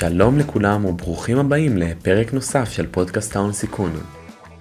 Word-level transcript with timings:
שלום 0.00 0.38
לכולם 0.38 0.84
וברוכים 0.84 1.38
הבאים 1.38 1.76
לפרק 1.76 2.32
נוסף 2.32 2.70
של 2.70 2.86
פודקאסט 2.86 3.36
ההון 3.36 3.52
סיכון. 3.52 3.90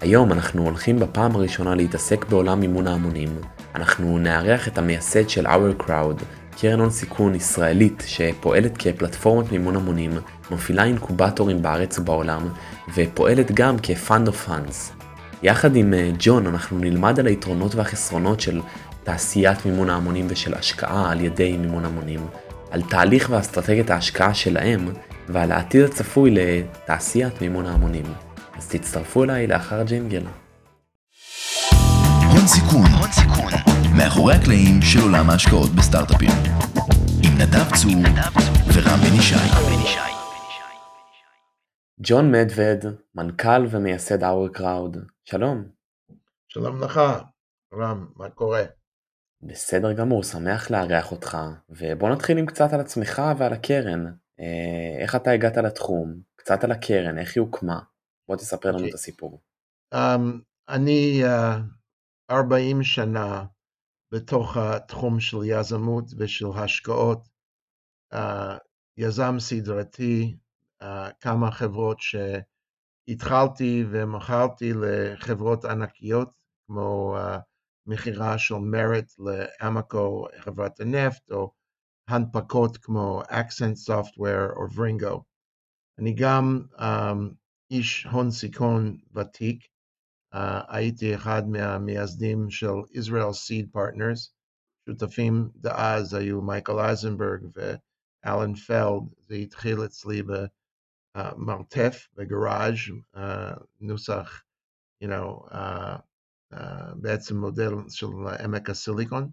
היום 0.01 0.31
אנחנו 0.31 0.63
הולכים 0.63 0.99
בפעם 0.99 1.35
הראשונה 1.35 1.75
להתעסק 1.75 2.25
בעולם 2.25 2.59
מימון 2.59 2.87
ההמונים. 2.87 3.29
אנחנו 3.75 4.17
נארח 4.17 4.67
את 4.67 4.77
המייסד 4.77 5.29
של 5.29 5.47
Our 5.47 5.83
Crowd, 5.83 6.23
קרן 6.61 6.79
הון 6.79 6.89
סיכון 6.89 7.35
ישראלית 7.35 8.03
שפועלת 8.07 8.77
כפלטפורמת 8.77 9.51
מימון 9.51 9.75
המונים, 9.75 10.11
מפעילה 10.51 10.83
אינקובטורים 10.83 11.61
בארץ 11.61 11.99
ובעולם, 11.99 12.49
ופועלת 12.95 13.51
גם 13.51 13.75
כ-Fund 13.83 14.27
of 14.27 14.49
Funds. 14.49 15.03
יחד 15.43 15.75
עם 15.75 15.93
אה, 15.93 16.11
ג'ון 16.19 16.47
אנחנו 16.47 16.79
נלמד 16.79 17.19
על 17.19 17.27
היתרונות 17.27 17.75
והחסרונות 17.75 18.39
של 18.39 18.61
תעשיית 19.03 19.65
מימון 19.65 19.89
ההמונים 19.89 20.27
ושל 20.29 20.53
השקעה 20.53 21.11
על 21.11 21.21
ידי 21.21 21.57
מימון 21.57 21.85
המונים, 21.85 22.19
על 22.71 22.81
תהליך 22.81 23.27
ואסטרטגיית 23.29 23.89
ההשקעה 23.89 24.33
שלהם 24.33 24.89
ועל 25.33 25.51
העתיד 25.51 25.83
הצפוי 25.83 26.31
לתעשיית 26.31 27.41
מימון 27.41 27.65
ההמונים. 27.65 28.05
אז 28.57 28.69
תצטרפו 28.69 29.23
אליי 29.23 29.47
לאחר 29.47 29.83
ג'ינגל. 29.83 30.23
הון 32.31 32.47
סיכון, 32.47 32.85
הון 32.99 33.11
סיכון, 33.11 33.51
מאחורי 33.97 34.33
הקלעים 34.35 34.81
של 34.81 34.99
עולם 34.99 35.29
ההשקעות 35.29 35.69
בסטארט-אפים. 35.69 36.29
עם 37.23 37.33
נדב 37.41 37.75
צור 37.75 37.91
ורם 38.73 38.99
בן 38.99 39.15
ישי. 39.19 39.35
ג'ון 42.01 42.31
מדווד, 42.31 42.85
מנכ"ל 43.15 43.65
ומייסד 43.69 44.23
Our 44.23 44.57
Crowd, 44.57 44.97
שלום. 45.25 45.65
שלום 46.47 46.83
לך, 46.83 47.01
רם, 47.73 48.07
מה 48.15 48.29
קורה? 48.29 48.63
בסדר 49.41 49.93
גמור, 49.93 50.23
שמח 50.23 50.71
לארח 50.71 51.11
אותך, 51.11 51.37
ובוא 51.69 52.09
נתחיל 52.09 52.37
עם 52.37 52.45
קצת 52.45 52.73
על 52.73 52.79
עצמך 52.79 53.21
ועל 53.37 53.53
הקרן. 53.53 54.05
אה, 54.39 55.01
איך 55.03 55.15
אתה 55.15 55.31
הגעת 55.31 55.57
לתחום, 55.57 56.21
קצת 56.35 56.63
על 56.63 56.71
הקרן, 56.71 57.17
איך 57.17 57.35
היא 57.35 57.41
הוקמה. 57.41 57.79
בוא 58.27 58.35
תספר 58.35 58.69
לנו 58.69 58.77
okay. 58.77 58.81
אוקיי. 58.81 58.89
את 58.89 58.95
הסיפור. 58.95 59.41
Um, 59.93 60.41
אני 60.69 61.21
uh, 61.23 62.31
40 62.31 62.83
שנה 62.83 63.45
בתוך 64.11 64.57
התחום 64.57 65.19
של 65.19 65.37
יזמות 65.45 66.05
ושל 66.17 66.47
השקעות. 66.55 67.27
Uh, 68.13 68.17
יזם 68.97 69.35
סדרתי, 69.39 70.37
uh, 70.83 70.85
כמה 71.21 71.51
חברות 71.51 71.97
שהתחלתי 71.99 73.85
ומכרתי 73.91 74.73
לחברות 74.73 75.65
ענקיות, 75.65 76.29
כמו 76.67 77.17
uh, 77.17 77.39
מכירה 77.85 78.37
של 78.37 78.55
מרט 78.55 79.05
לאמקו, 79.19 80.27
חברת 80.39 80.79
הנפט, 80.79 81.31
או 81.31 81.51
הנפקות 82.09 82.77
כמו 82.77 83.21
Accent 83.23 83.87
Software 83.87 84.55
או 84.55 84.65
Vringo. 84.65 85.23
אני 85.99 86.15
גם 86.19 86.61
um, 86.75 87.33
איש 87.71 88.03
הון 88.03 88.31
סיכון 88.31 88.97
ותיק, 89.13 89.63
uh, 90.35 90.37
הייתי 90.67 91.15
אחד 91.15 91.41
מהמייסדים 91.47 92.49
של 92.49 92.73
Israel 92.93 93.33
Seed 93.33 93.75
Partners, 93.75 94.31
שותפים 94.89 95.49
דאז 95.55 96.13
היו 96.13 96.41
מייקל 96.41 96.79
אייזנברג 96.79 97.41
ואלן 97.53 98.55
פלד, 98.55 99.03
זה 99.17 99.35
התחיל 99.35 99.85
אצלי 99.85 100.23
במרתף, 101.15 102.07
בגראז', 102.13 102.75
uh, 103.15 103.19
נוסח, 103.79 104.43
you 105.03 105.07
know, 105.07 105.51
uh, 105.51 105.99
uh, 106.53 106.95
בעצם 106.95 107.37
מודל 107.37 107.71
של 107.89 108.07
עמק 108.43 108.69
הסיליקון. 108.69 109.31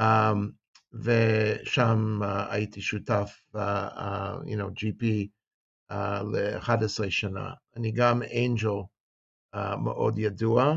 Um, 0.00 0.61
ושם 0.94 2.20
uh, 2.22 2.26
הייתי 2.50 2.80
שותף, 2.80 3.42
uh, 3.54 3.58
uh, 3.58 4.44
you 4.44 4.56
know, 4.56 4.70
GP 4.76 5.04
uh, 5.92 5.94
ל-11 6.22 7.10
שנה. 7.10 7.54
אני 7.76 7.92
גם 7.92 8.22
אנג'ל 8.22 8.80
מאוד 9.84 10.18
ידוע, 10.18 10.74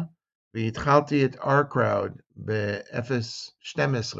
והתחלתי 0.54 1.26
את 1.26 1.36
R-Crowd 1.36 2.22
ב-012, 2.46 4.16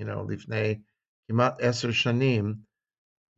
you 0.00 0.04
know, 0.04 0.32
לפני 0.32 0.80
כמעט 1.28 1.54
עשר 1.60 1.90
שנים, 1.90 2.54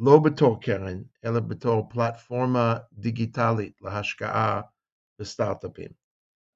לא 0.00 0.18
בתור 0.24 0.60
קרן, 0.60 1.02
אלא 1.24 1.40
בתור 1.40 1.88
פלטפורמה 1.90 2.74
דיגיטלית 2.92 3.82
להשקעה 3.82 4.60
בסטארט-אפים. 5.18 5.90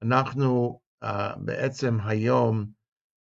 אנחנו 0.02 0.80
uh, 1.04 1.08
בעצם 1.38 1.98
היום 2.00 2.66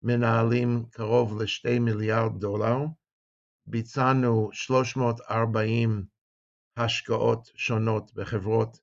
מנהלים 0.02 0.84
קרוב 0.90 1.42
ל-2 1.42 1.80
מיליארד 1.80 2.40
דולר, 2.40 2.76
ביצענו 3.66 4.48
340 4.52 6.04
השקעות 6.76 7.50
שונות 7.54 8.14
בחברות 8.14 8.78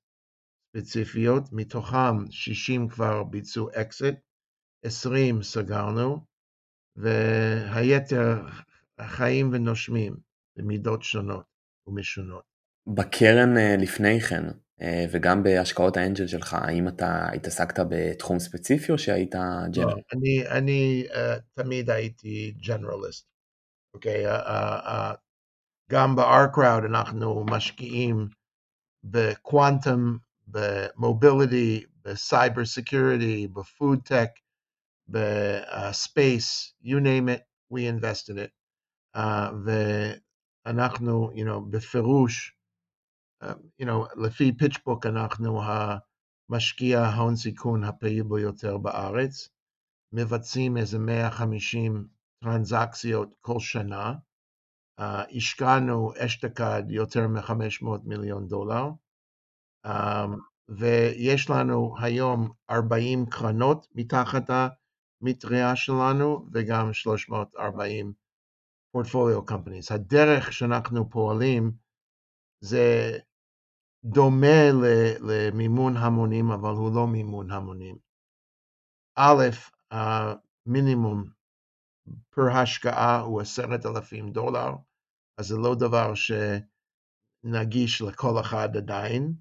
ספציפיות, 0.68 1.42
מתוכם 1.52 2.30
60 2.30 2.88
כבר 2.88 3.24
ביצעו 3.24 3.68
אקזיט, 3.80 4.14
20 4.84 5.42
סגרנו, 5.42 6.26
והיתר 6.96 8.46
חיים 9.00 9.50
ונושמים 9.52 10.16
במידות 10.56 11.02
שונות 11.02 11.44
ומשונות. 11.86 12.44
בקרן 12.86 13.56
אה, 13.56 13.76
לפני 13.78 14.20
כן, 14.20 14.44
וגם 15.10 15.42
בהשקעות 15.42 15.96
ה 15.96 16.01
angel 16.01 16.26
שלך, 16.26 16.54
האם 16.54 16.88
אתה 16.88 17.28
התעסקת 17.34 17.80
בתחום 17.88 18.38
ספציפי 18.38 18.92
או 18.92 18.98
שהיית 18.98 19.34
general? 19.70 19.86
לא, 19.86 19.94
אני, 20.12 20.48
אני 20.48 21.06
uh, 21.10 21.14
תמיד 21.54 21.90
הייתי 21.90 22.54
generalist, 22.66 23.26
אוקיי? 23.94 24.26
Okay? 24.26 24.30
Uh, 24.30 24.46
uh, 24.46 24.86
uh, 24.86 25.16
גם 25.90 26.16
ב- 26.16 26.30
OurCrowd 26.30 26.86
אנחנו 26.86 27.44
משקיעים 27.50 28.28
בקוואנטום, 29.04 30.18
ב 30.46 30.60
mobility, 30.60 31.84
ב 32.04 32.14
cyber 32.14 32.64
security, 32.64 33.48
ב 33.48 33.58
food 33.58 33.98
tech, 34.04 34.30
ב 35.08 35.32
space, 35.32 36.74
you 36.84 37.00
name 37.00 37.28
it, 37.28 37.42
we 37.72 37.80
invest 37.80 38.28
in 38.28 38.38
it. 38.38 38.50
Uh, 39.16 39.50
ואנחנו, 40.66 41.30
you 41.34 41.44
know, 41.44 41.60
בפירוש, 41.70 42.56
you 43.82 43.84
know, 43.84 44.22
לפי 44.22 44.52
PitchBook 44.58 45.06
אנחנו 45.06 45.60
המשקיע 46.50 47.00
ההון 47.00 47.36
סיכון 47.36 47.84
הפעיל 47.84 48.22
ביותר 48.22 48.78
בארץ, 48.78 49.48
מבצעים 50.12 50.76
איזה 50.76 50.98
150 50.98 52.08
טרנזקציות 52.44 53.34
כל 53.40 53.60
שנה, 53.60 54.14
Uh, 55.00 55.36
השקענו 55.36 56.12
אשתקד 56.18 56.82
יותר 56.88 57.28
מ-500 57.28 57.86
מיליון 58.04 58.48
דולר, 58.48 58.90
um, 59.86 59.90
ויש 60.68 61.50
לנו 61.50 61.94
היום 62.00 62.50
40 62.70 63.26
קרנות 63.26 63.86
מתחת 63.94 64.50
המטריה 64.50 65.76
שלנו, 65.76 66.46
וגם 66.52 66.92
340 66.92 68.12
פורטפוליו 68.92 69.46
קומפניס. 69.46 69.92
הדרך 69.92 70.52
שאנחנו 70.52 71.10
פועלים 71.10 71.72
זה 72.60 73.18
דומה 74.04 74.70
למימון 75.20 75.96
המונים, 75.96 76.50
אבל 76.50 76.70
הוא 76.70 76.94
לא 76.94 77.06
מימון 77.06 77.50
המונים. 77.50 77.96
א', 79.16 79.42
המינימום 79.90 81.24
פר 82.30 82.56
השקעה 82.56 83.20
הוא 83.20 83.40
עשרת 83.40 83.86
אלפים 83.86 84.30
דולר, 84.30 84.70
אז 85.38 85.46
זה 85.46 85.56
לא 85.56 85.74
דבר 85.74 86.12
שנגיש 87.44 88.02
לכל 88.02 88.40
אחד 88.40 88.76
עדיין. 88.76 89.32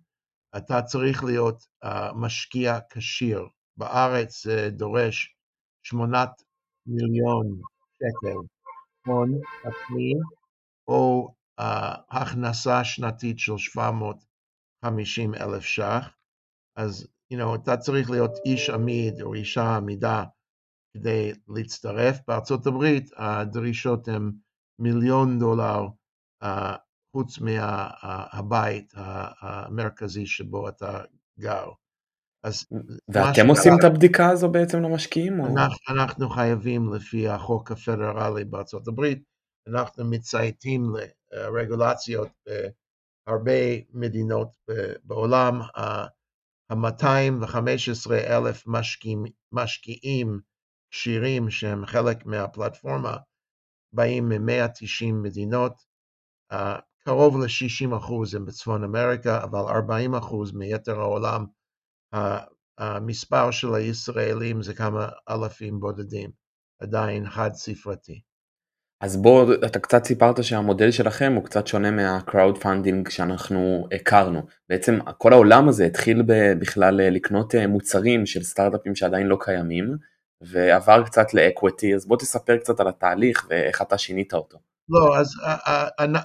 אתה 0.58 0.82
צריך 0.82 1.24
להיות 1.24 1.68
uh, 1.86 1.88
משקיע 2.16 2.80
כשיר. 2.90 3.48
בארץ 3.78 4.44
זה 4.44 4.70
דורש 4.72 5.36
שמונת 5.84 6.44
מיליון 6.86 7.62
שקל 7.94 8.38
הון 9.06 9.32
עצמי, 9.60 10.14
או 10.88 11.34
uh, 11.60 11.64
הכנסה 12.10 12.84
שנתית 12.84 13.40
של 13.40 13.58
750 14.84 15.34
אלף 15.36 15.64
ש"ח. 15.64 16.10
אז 16.78 17.08
you 17.34 17.38
know, 17.38 17.56
אתה 17.64 17.78
צריך 17.78 18.10
להיות 18.10 18.32
איש 18.46 18.70
עמיד 18.70 19.22
או 19.22 19.34
אישה 19.34 19.76
עמידה 19.76 20.24
כדי 20.98 21.32
להצטרף. 21.48 22.20
בארצות 22.28 22.68
הברית 22.68 23.10
הדרישות 23.18 24.08
הן 24.08 24.32
מיליון 24.82 25.40
דולר 25.40 25.88
uh, 26.44 26.48
חוץ 27.16 27.40
מהבית 27.40 28.94
מה, 28.96 29.32
המרכזי 29.42 30.26
שבו 30.26 30.70
אתה 30.70 31.02
גר. 31.40 31.70
אז 32.46 32.66
ואתם 33.08 33.48
עושים 33.50 33.74
את 33.80 33.84
הבדיקה 33.84 34.30
הזו 34.30 34.52
בעצם 34.52 34.82
למשקיעים? 34.82 35.34
אנחנו, 35.42 35.96
אנחנו 35.96 36.30
חייבים 36.30 36.94
לפי 36.94 37.28
החוק 37.28 37.72
הפדרלי 37.72 38.46
בארצות 38.46 38.88
הברית, 38.88 39.24
אנחנו 39.68 40.06
מצייתים 40.10 40.84
לרגולציות 41.32 42.30
בהרבה 43.28 43.52
מדינות 43.94 44.56
בעולם. 45.04 45.62
ה-215 46.70 48.12
אלף 48.12 48.64
משקיעים, 48.68 49.24
משקיעים 49.52 50.40
כשירים 50.92 51.50
שהם 51.50 51.86
חלק 51.86 52.26
מהפלטפורמה, 52.26 53.18
באים 53.94 54.30
מ-190 54.30 55.14
מדינות. 55.14 55.74
קרוב 57.00 57.38
ל-60 57.38 57.98
אחוז 57.98 58.36
הם 58.36 58.46
בצפון 58.46 58.84
אמריקה, 58.84 59.44
אבל 59.44 59.60
40 59.60 60.16
אחוז 60.16 60.52
מיתר 60.54 61.00
העולם, 61.00 61.46
המספר 62.78 63.52
של 63.52 63.76
הישראלים 63.76 64.62
זה 64.62 64.74
כמה 64.74 65.10
אלפים 65.30 65.80
בודדים, 65.80 66.32
עדיין 66.82 67.30
חד 67.30 67.50
ספרתי. 67.54 68.22
אז 69.04 69.22
בוא, 69.22 69.54
אתה 69.66 69.80
קצת 69.80 70.06
סיפרת 70.06 70.44
שהמודל 70.44 70.92
שלכם 70.92 71.34
הוא 71.36 71.44
קצת 71.44 71.68
שונה 71.68 71.92
מה 71.92 72.10
crowd 72.10 72.58
funding 72.58 73.10
שאנחנו 73.10 73.88
הכרנו. 73.96 74.42
בעצם 74.70 75.00
כל 75.18 75.34
העולם 75.34 75.70
הזה 75.70 75.86
התחיל 75.86 76.22
בכלל 76.60 76.96
לקנות 76.96 77.56
מוצרים 77.70 78.26
של 78.26 78.44
סטארט-אפים 78.44 78.96
שעדיין 78.96 79.28
לא 79.28 79.38
קיימים, 79.40 79.98
ועבר 80.42 81.04
קצת 81.06 81.34
לאקוויטי, 81.34 81.96
אז 81.96 82.08
בוא 82.08 82.18
תספר 82.18 82.58
קצת 82.58 82.80
על 82.80 82.88
התהליך 82.88 83.48
ואיך 83.50 83.82
אתה 83.82 83.98
שינית 83.98 84.34
אותו. 84.34 84.58
לא, 84.90 85.18
אז 85.18 85.28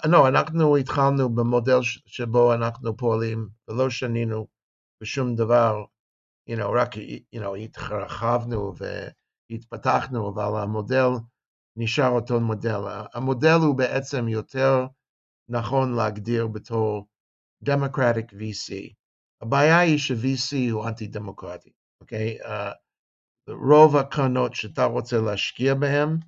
לא, 0.05 0.29
אנחנו 0.29 0.77
התחלנו 0.77 1.35
במודל 1.35 1.79
שבו 2.07 2.55
אנחנו 2.55 2.97
פועלים 2.97 3.49
ולא 3.69 3.91
שנינו 3.91 4.47
בשום 5.03 5.35
דבר, 5.35 5.85
you 6.51 6.57
know, 6.59 6.69
רק 6.77 6.97
you 7.35 7.39
know, 7.39 7.57
התרחבנו 7.57 8.73
והתפתחנו, 9.51 10.29
אבל 10.29 10.63
המודל 10.63 11.09
נשאר 11.81 12.09
אותו 12.09 12.41
מודל. 12.41 12.81
המודל 13.15 13.59
הוא 13.67 13.77
בעצם 13.77 14.29
יותר 14.29 14.87
נכון 15.49 15.95
להגדיר 15.95 16.47
בתור 16.47 17.09
Democratic 17.65 18.33
VC. 18.33 18.93
הבעיה 19.43 19.79
היא 19.79 19.99
ש-VC 19.99 20.73
הוא 20.73 20.89
אנטי 20.89 21.07
דמוקרטי, 21.07 21.71
אוקיי? 22.01 22.39
Uh, 22.43 22.75
רוב 23.49 23.97
הקרנות 23.97 24.55
שאתה 24.55 24.85
רוצה 24.85 25.17
להשקיע 25.19 25.75
בהן, 25.75 26.19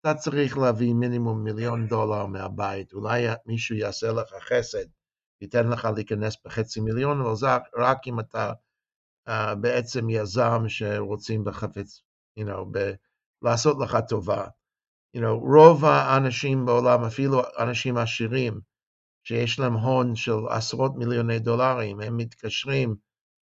אתה 0.00 0.14
צריך 0.14 0.58
להביא 0.58 0.94
מינימום 0.94 1.44
מיליון 1.44 1.86
דולר 1.86 2.26
מהבית, 2.26 2.92
אולי 2.92 3.26
מישהו 3.46 3.76
יעשה 3.76 4.12
לך 4.12 4.34
חסד, 4.40 4.86
ייתן 5.40 5.68
לך 5.68 5.88
להיכנס 5.94 6.36
בחצי 6.44 6.80
מיליון, 6.80 7.20
אבל 7.20 7.34
זה 7.34 7.46
רק 7.76 7.98
אם 8.06 8.20
אתה 8.20 8.52
uh, 9.28 9.54
בעצם 9.60 10.10
יזם 10.10 10.68
שרוצים 10.68 11.44
בחפץ, 11.44 12.02
you 12.40 12.42
know, 12.42 12.64
ב- 12.72 12.92
לעשות 13.42 13.76
לך 13.80 13.96
טובה. 14.08 14.46
You 15.16 15.20
know, 15.20 15.54
רוב 15.56 15.84
האנשים 15.84 16.66
בעולם, 16.66 17.04
אפילו 17.04 17.42
אנשים 17.58 17.96
עשירים, 17.96 18.60
שיש 19.24 19.58
להם 19.58 19.74
הון 19.74 20.16
של 20.16 20.38
עשרות 20.50 20.96
מיליוני 20.96 21.38
דולרים, 21.38 22.00
הם 22.00 22.16
מתקשרים 22.16 22.96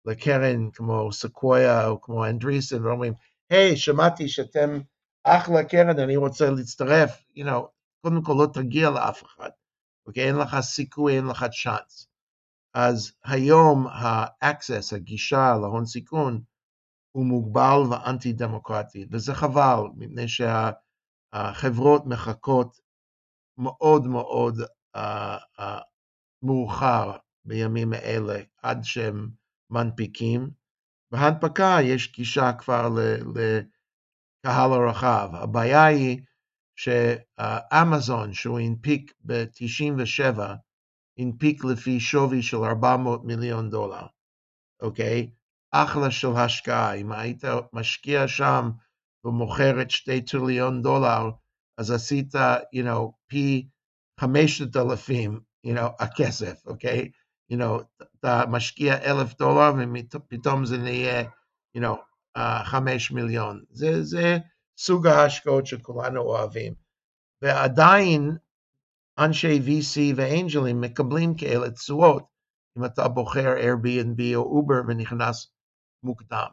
לקרן 0.04 0.70
כמו 0.70 1.12
סקויה 1.12 1.88
או 1.88 2.00
כמו 2.00 2.26
אנדריסן 2.26 2.84
ואומרים, 2.84 3.12
היי, 3.50 3.72
hey, 3.72 3.76
שמעתי 3.76 4.28
שאתם 4.28 4.80
אחלה 5.24 5.64
קרן, 5.64 5.98
אני 5.98 6.16
רוצה 6.16 6.50
להצטרף, 6.50 7.22
you 7.36 7.44
know, 7.44 7.66
קודם 8.00 8.22
כל 8.22 8.34
לא 8.38 8.46
תגיע 8.52 8.90
לאף 8.90 9.24
אחד, 9.24 9.50
אוקיי? 10.06 10.24
Okay? 10.24 10.26
אין 10.26 10.36
לך 10.36 10.60
סיכוי, 10.60 11.16
אין 11.16 11.26
לך 11.26 11.46
צ'אנס. 11.62 12.08
אז 12.74 13.12
היום 13.24 13.86
ה-access, 13.86 14.96
הגישה 14.96 15.54
להון 15.60 15.84
סיכון, 15.84 16.42
הוא 17.12 17.26
מוגבל 17.26 17.78
ואנטי 17.90 18.32
דמוקרטי, 18.32 19.06
וזה 19.10 19.34
חבל, 19.34 19.80
מפני 19.96 20.28
שהחברות 21.34 22.06
מחכות 22.06 22.80
מאוד 23.58 24.06
מאוד 24.06 24.54
uh, 24.96 25.00
uh, 25.58 25.62
מאוחר 26.42 27.16
בימים 27.44 27.92
האלה, 27.92 28.40
עד 28.62 28.78
שהם 28.82 29.30
מנפיקים. 29.70 30.50
בהנפקה 31.10 31.76
יש 31.82 32.12
גישה 32.12 32.52
כבר 32.52 32.88
לקהל 33.34 34.72
הרחב. 34.72 35.30
הבעיה 35.32 35.84
היא 35.84 36.20
שאמזון, 36.76 38.32
שהוא 38.32 38.58
הנפיק 38.58 39.12
ב-97, 39.26 40.40
הנפיק 41.18 41.64
לפי 41.64 42.00
שווי 42.00 42.42
של 42.42 42.56
400 42.56 43.24
מיליון 43.24 43.70
דולר, 43.70 44.06
אוקיי? 44.82 45.30
אחלה 45.70 46.10
של 46.10 46.28
השקעה. 46.36 46.94
אם 46.94 47.12
היית 47.12 47.44
משקיע 47.72 48.28
שם 48.28 48.70
ומוכר 49.26 49.82
את 49.82 49.90
שתי 49.90 50.20
טריליון 50.20 50.82
דולר, 50.82 51.30
אז 51.78 51.90
עשית, 51.90 52.34
you 52.74 52.84
know, 52.84 53.10
פי 53.26 53.68
5,000, 54.20 55.40
you 55.66 55.70
know, 55.76 56.04
הכסף, 56.04 56.66
אוקיי? 56.66 57.10
you 57.52 57.56
know, 57.56 58.04
אתה 58.20 58.44
משקיע 58.48 58.94
אלף 58.94 59.38
דולר 59.38 59.72
ופתאום 60.14 60.64
זה 60.64 60.78
נהיה, 60.78 61.22
you 61.78 61.80
know, 61.80 61.96
uh, 62.38 62.64
חמש 62.64 63.10
מיליון. 63.10 63.64
זה, 63.70 64.02
זה 64.02 64.38
סוג 64.78 65.06
ההשקעות 65.06 65.66
שכולנו 65.66 66.20
אוהבים. 66.20 66.74
ועדיין 67.42 68.36
אנשי 69.18 69.58
VC 69.58 70.14
ואנג'לים 70.16 70.80
מקבלים 70.80 71.36
כאלה 71.36 71.70
תשואות 71.70 72.26
אם 72.78 72.84
אתה 72.84 73.08
בוחר 73.08 73.54
Airbnb 73.56 74.22
או 74.36 74.60
Uber 74.60 74.84
ונכנס 74.88 75.52
מוקדם. 76.02 76.48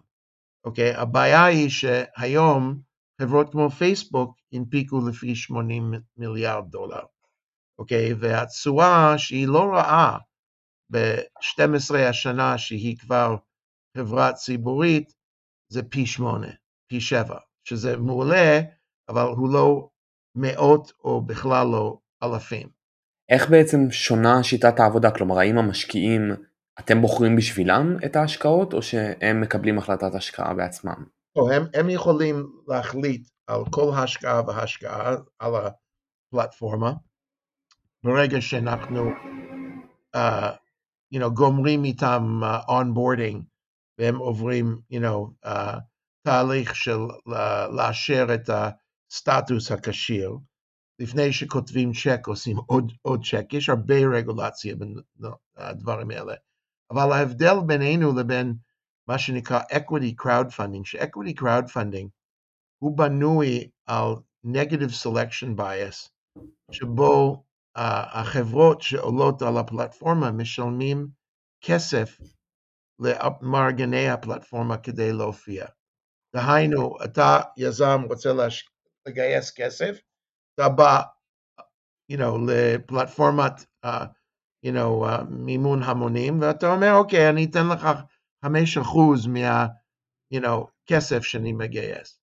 אוקיי? 0.66 0.96
הבעיה 0.96 1.46
היא 1.46 1.70
שהיום 1.70 2.80
חברות 3.22 3.52
כמו 3.52 3.70
פייסבוק 3.70 4.38
הנפיקו 4.54 5.08
לפי 5.10 5.36
80 5.36 5.94
מיליארד 6.18 6.70
דולר. 6.70 7.04
אוקיי? 7.80 8.14
והתשואה 8.14 9.18
שהיא 9.18 9.48
לא 9.48 9.72
רעה 9.74 10.18
ב-12 10.92 11.96
השנה 12.10 12.58
שהיא 12.58 12.98
כבר 12.98 13.36
חברה 13.98 14.34
ציבורית, 14.34 15.14
זה 15.72 15.84
פי 15.84 16.06
שמונה, 16.06 16.48
פי 16.90 17.02
שבע, 17.02 17.40
שזה 17.64 17.98
מעולה, 17.98 18.60
אבל 19.10 19.22
הוא 19.22 19.54
לא 19.54 19.90
מאות 20.36 20.92
או 21.04 21.22
בכלל 21.22 21.68
לא 21.68 21.98
אלפים. 22.24 22.70
איך 23.30 23.50
בעצם 23.50 23.92
שונה 23.92 24.44
שיטת 24.44 24.80
העבודה? 24.80 25.12
כלומר, 25.12 25.40
האם 25.40 25.58
המשקיעים, 25.58 26.22
אתם 26.80 27.02
בוחרים 27.02 27.36
בשבילם 27.36 27.98
את 28.06 28.16
ההשקעות, 28.16 28.74
או 28.74 28.82
שהם 28.82 29.42
מקבלים 29.42 29.78
החלטת 29.78 30.16
השקעה 30.16 30.54
בעצמם? 30.54 31.06
או, 31.36 31.52
הם, 31.52 31.64
הם 31.74 31.90
יכולים 31.90 32.48
להחליט 32.68 33.30
על 33.48 33.62
כל 33.72 33.92
השקעה 33.96 34.42
והשקעה 34.48 35.16
על 35.40 35.54
הפלטפורמה. 35.56 36.94
ברגע 38.04 38.42
שאנחנו 38.42 39.10
uh, 40.16 40.20
you 41.16 41.20
know, 41.20 41.30
גומרים 41.30 41.84
איתם 41.84 42.42
uh, 42.44 42.70
onboarding, 42.70 43.38
והם 43.98 44.18
עוברים, 44.18 44.80
you 44.94 45.00
know, 45.00 45.48
uh, 45.48 45.80
תהליך 46.26 46.76
של 46.76 47.00
uh, 47.30 47.32
לאשר 47.78 48.28
את 48.34 48.50
הסטטוס 48.50 49.72
הכשיר. 49.72 50.32
לפני 51.00 51.34
שכותבים 51.34 51.92
צ'ק 51.94 52.28
עושים 52.28 52.58
עוד, 52.58 52.92
עוד 53.02 53.26
צ'ק, 53.26 53.54
יש 53.54 53.70
הרבה 53.70 53.96
רגולציה 53.96 54.76
בדברים 55.58 56.12
האלה. 56.12 56.34
אבל 56.94 57.12
ההבדל 57.12 57.56
בינינו 57.66 58.20
לבין 58.20 58.54
מה 59.08 59.18
שנקרא 59.18 59.60
equity 59.60 60.24
crowdfunding, 60.24 60.86
ש-equity 60.86 61.42
crowdfunding 61.42 62.08
הוא 62.84 62.98
בנוי 62.98 63.70
על 63.86 64.14
negative 64.46 64.94
selection 65.04 65.60
bias, 65.60 66.10
שבו 66.72 67.44
החברות 67.76 68.82
שעולות 68.82 69.42
על 69.42 69.58
הפלטפורמה 69.58 70.32
משלמים 70.32 71.08
כסף 71.62 72.20
למארגני 73.00 74.10
הפלטפורמה 74.10 74.78
כדי 74.78 75.14
להופיע. 75.14 75.66
דהיינו, 76.36 76.98
אתה 77.06 77.40
יזם 77.58 78.02
רוצה 78.10 78.34
להש... 78.34 78.70
לגייס 79.08 79.52
כסף, 79.56 80.00
אתה 80.56 80.70
בא, 80.70 81.02
you 82.12 82.18
know, 82.18 82.52
לפלטפורמת, 82.52 83.54
uh, 83.86 83.90
you 84.66 84.72
know, 84.72 85.06
uh, 85.06 85.24
מימון 85.30 85.84
המונים, 85.84 86.42
ואתה 86.42 86.74
אומר, 86.74 86.94
אוקיי, 86.94 87.30
אני 87.30 87.46
אתן 87.46 87.68
לך 87.68 87.88
חמש 88.46 88.78
אחוז 88.78 89.28
מה, 89.28 89.66
you 90.34 90.40
know, 90.40 90.66
כסף 90.86 91.24
שאני 91.24 91.54
מגייס. 91.54 92.20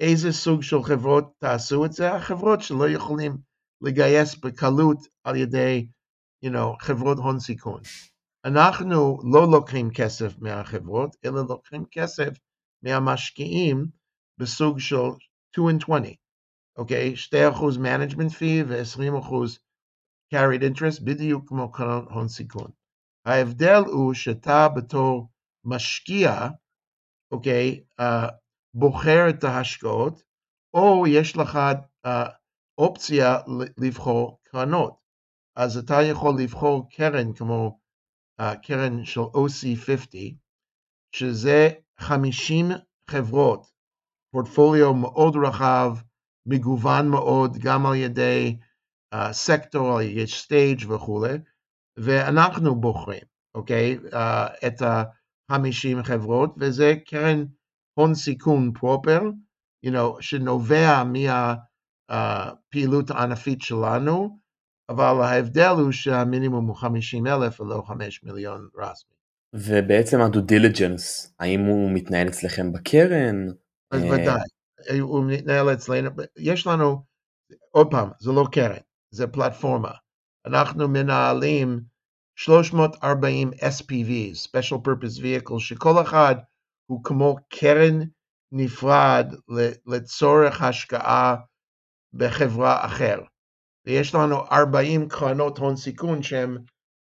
איזה 0.00 0.32
סוג 0.32 0.62
של 0.62 0.82
חברות 0.82 1.32
תעשו 1.38 1.84
את 1.84 1.92
זה? 1.92 2.12
החברות 2.12 2.62
שלא 2.62 2.88
יכולים 2.88 3.38
לגייס 3.80 4.34
בקלות 4.34 4.98
על 5.24 5.36
ידי 5.36 5.88
you 6.46 6.48
know, 6.48 6.76
חברות 6.80 7.18
הון 7.18 7.40
סיכון. 7.40 7.80
אנחנו 8.44 9.18
לא 9.32 9.50
לוקחים 9.50 9.90
כסף 9.90 10.38
מהחברות, 10.38 11.16
אלא 11.24 11.40
לוקחים 11.48 11.84
כסף 11.90 12.28
מהמשקיעים 12.82 13.86
בסוג 14.38 14.78
של 14.78 14.96
2 15.52 15.68
and 15.68 15.82
20, 15.82 16.14
אוקיי? 16.76 17.14
Okay? 17.14 17.16
2% 17.56 17.78
management 17.78 18.32
fee 18.32 18.64
ו-20% 18.68 19.34
carried 20.34 20.62
interest, 20.62 21.04
בדיוק 21.04 21.48
כמו 21.48 21.72
קרן 21.72 22.04
הון 22.10 22.28
סיכון. 22.28 22.70
ההבדל 23.26 23.82
הוא 23.86 24.14
שאתה 24.14 24.68
בתור 24.76 25.28
משקיע, 25.64 26.48
אוקיי, 27.32 27.80
uh, 28.00 28.04
בוחר 28.74 29.30
את 29.30 29.44
ההשקעות, 29.44 30.22
או 30.74 31.06
יש 31.06 31.36
לך 31.36 31.58
uh, 32.06 32.08
אופציה 32.78 33.36
לבחור 33.78 34.40
קרנות. 34.44 34.98
אז 35.56 35.76
אתה 35.76 36.02
יכול 36.10 36.34
לבחור 36.42 36.88
קרן 36.90 37.32
כמו 37.32 37.78
הקרן 38.38 39.04
של 39.04 39.20
OC50, 39.20 40.34
שזה 41.14 41.68
50 41.98 42.66
חברות, 43.10 43.66
פורטפוליו 44.32 44.94
מאוד 44.94 45.36
רחב, 45.36 45.96
מגוון 46.46 47.08
מאוד, 47.08 47.56
גם 47.58 47.86
על 47.86 47.94
ידי 47.94 48.56
סקטור, 49.32 50.00
יש 50.00 50.40
סטייג' 50.40 50.90
וכולי, 50.90 51.38
ואנחנו 51.96 52.80
בוחרים, 52.80 53.24
אוקיי, 53.54 53.98
את 54.66 54.82
ה-50 54.82 56.02
חברות, 56.02 56.54
וזה 56.58 56.94
קרן 57.06 57.44
הון 57.98 58.14
סיכון 58.14 58.72
proper, 58.72 59.20
you 59.86 59.90
know, 59.90 60.20
שנובע 60.20 61.02
מהפעילות 62.10 63.10
הענפית 63.10 63.62
שלנו, 63.62 64.38
אבל 64.88 65.22
ההבדל 65.22 65.74
הוא 65.78 65.92
שהמינימום 65.92 66.66
הוא 66.66 66.76
50 66.76 67.26
אלף 67.26 67.60
ולא 67.60 67.82
5 67.86 68.24
מיליון 68.24 68.68
רסמי. 68.76 69.16
ובעצם 69.54 70.20
ה 70.20 70.25
due 70.25 70.40
diligence, 70.40 71.34
האם 71.38 71.60
הוא 71.60 71.90
מתנהל 71.90 72.28
אצלכם 72.28 72.72
בקרן? 72.72 73.46
אז 73.90 74.02
ודאי, 74.02 74.98
הוא 75.00 75.24
מתנהל 75.24 75.72
אצלנו, 75.72 76.10
יש 76.38 76.66
לנו, 76.66 77.02
עוד 77.70 77.90
פעם, 77.90 78.08
זה 78.20 78.32
לא 78.32 78.44
קרן, 78.52 78.80
זה 79.10 79.26
פלטפורמה. 79.26 79.92
אנחנו 80.46 80.88
מנהלים 80.88 81.80
340 82.38 83.50
SPVs, 83.50 84.48
Special 84.48 84.78
Purpose 84.86 85.20
Vehicles, 85.22 85.60
שכל 85.60 86.02
אחד 86.02 86.34
הוא 86.90 87.04
כמו 87.04 87.36
קרן 87.48 87.98
נפרד 88.52 89.34
לצורך 89.86 90.62
השקעה 90.62 91.36
בחברה 92.12 92.86
אחר. 92.86 93.18
ויש 93.86 94.14
לנו 94.14 94.36
40 94.52 95.08
קרנות 95.08 95.58
הון 95.58 95.76
סיכון 95.76 96.22
שהן 96.22 96.58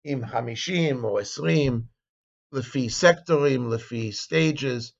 עם 0.07 0.27
50 0.27 1.03
או 1.03 1.19
20, 1.19 1.81
לפי 2.53 2.89
סקטורים, 2.89 3.71
לפי 3.73 4.11
stages, 4.11 4.91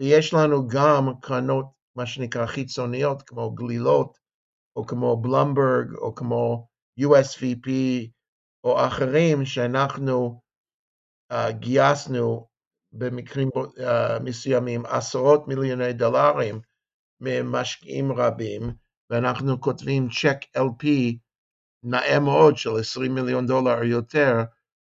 ויש 0.00 0.34
לנו 0.34 0.68
גם 0.68 1.20
קרנות, 1.22 1.66
מה 1.96 2.06
שנקרא 2.06 2.46
חיצוניות, 2.46 3.22
כמו 3.22 3.54
גלילות, 3.54 4.18
או 4.76 4.86
כמו 4.86 5.16
בלומברג, 5.22 5.94
או 5.94 6.14
כמו 6.14 6.68
USVP, 7.00 7.70
או 8.64 8.86
אחרים 8.86 9.44
שאנחנו 9.44 10.40
uh, 11.32 11.52
גייסנו 11.52 12.46
במקרים 12.92 13.48
uh, 13.48 13.82
מסוימים 14.24 14.86
עשרות 14.86 15.48
מיליוני 15.48 15.92
דולרים 15.92 16.60
ממשקיעים 17.20 18.12
רבים, 18.12 18.62
ואנחנו 19.10 19.60
כותבים 19.60 20.08
צ'ק 20.08 20.38
LP 20.56 20.86
נאה 21.82 22.20
מאוד 22.20 22.56
של 22.56 22.70
20 22.80 23.14
מיליון 23.14 23.46
דולר 23.46 23.84
יותר 23.84 24.32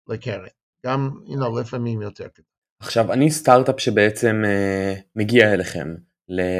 לקרן, 0.09 0.47
גם 0.85 1.09
you 1.25 1.35
know, 1.35 1.59
לפעמים 1.61 2.01
יותר. 2.01 2.27
עכשיו 2.79 3.13
אני 3.13 3.31
סטארט-אפ 3.31 3.79
שבעצם 3.79 4.41
uh, 4.45 5.01
מגיע 5.15 5.53
אליכם 5.53 5.95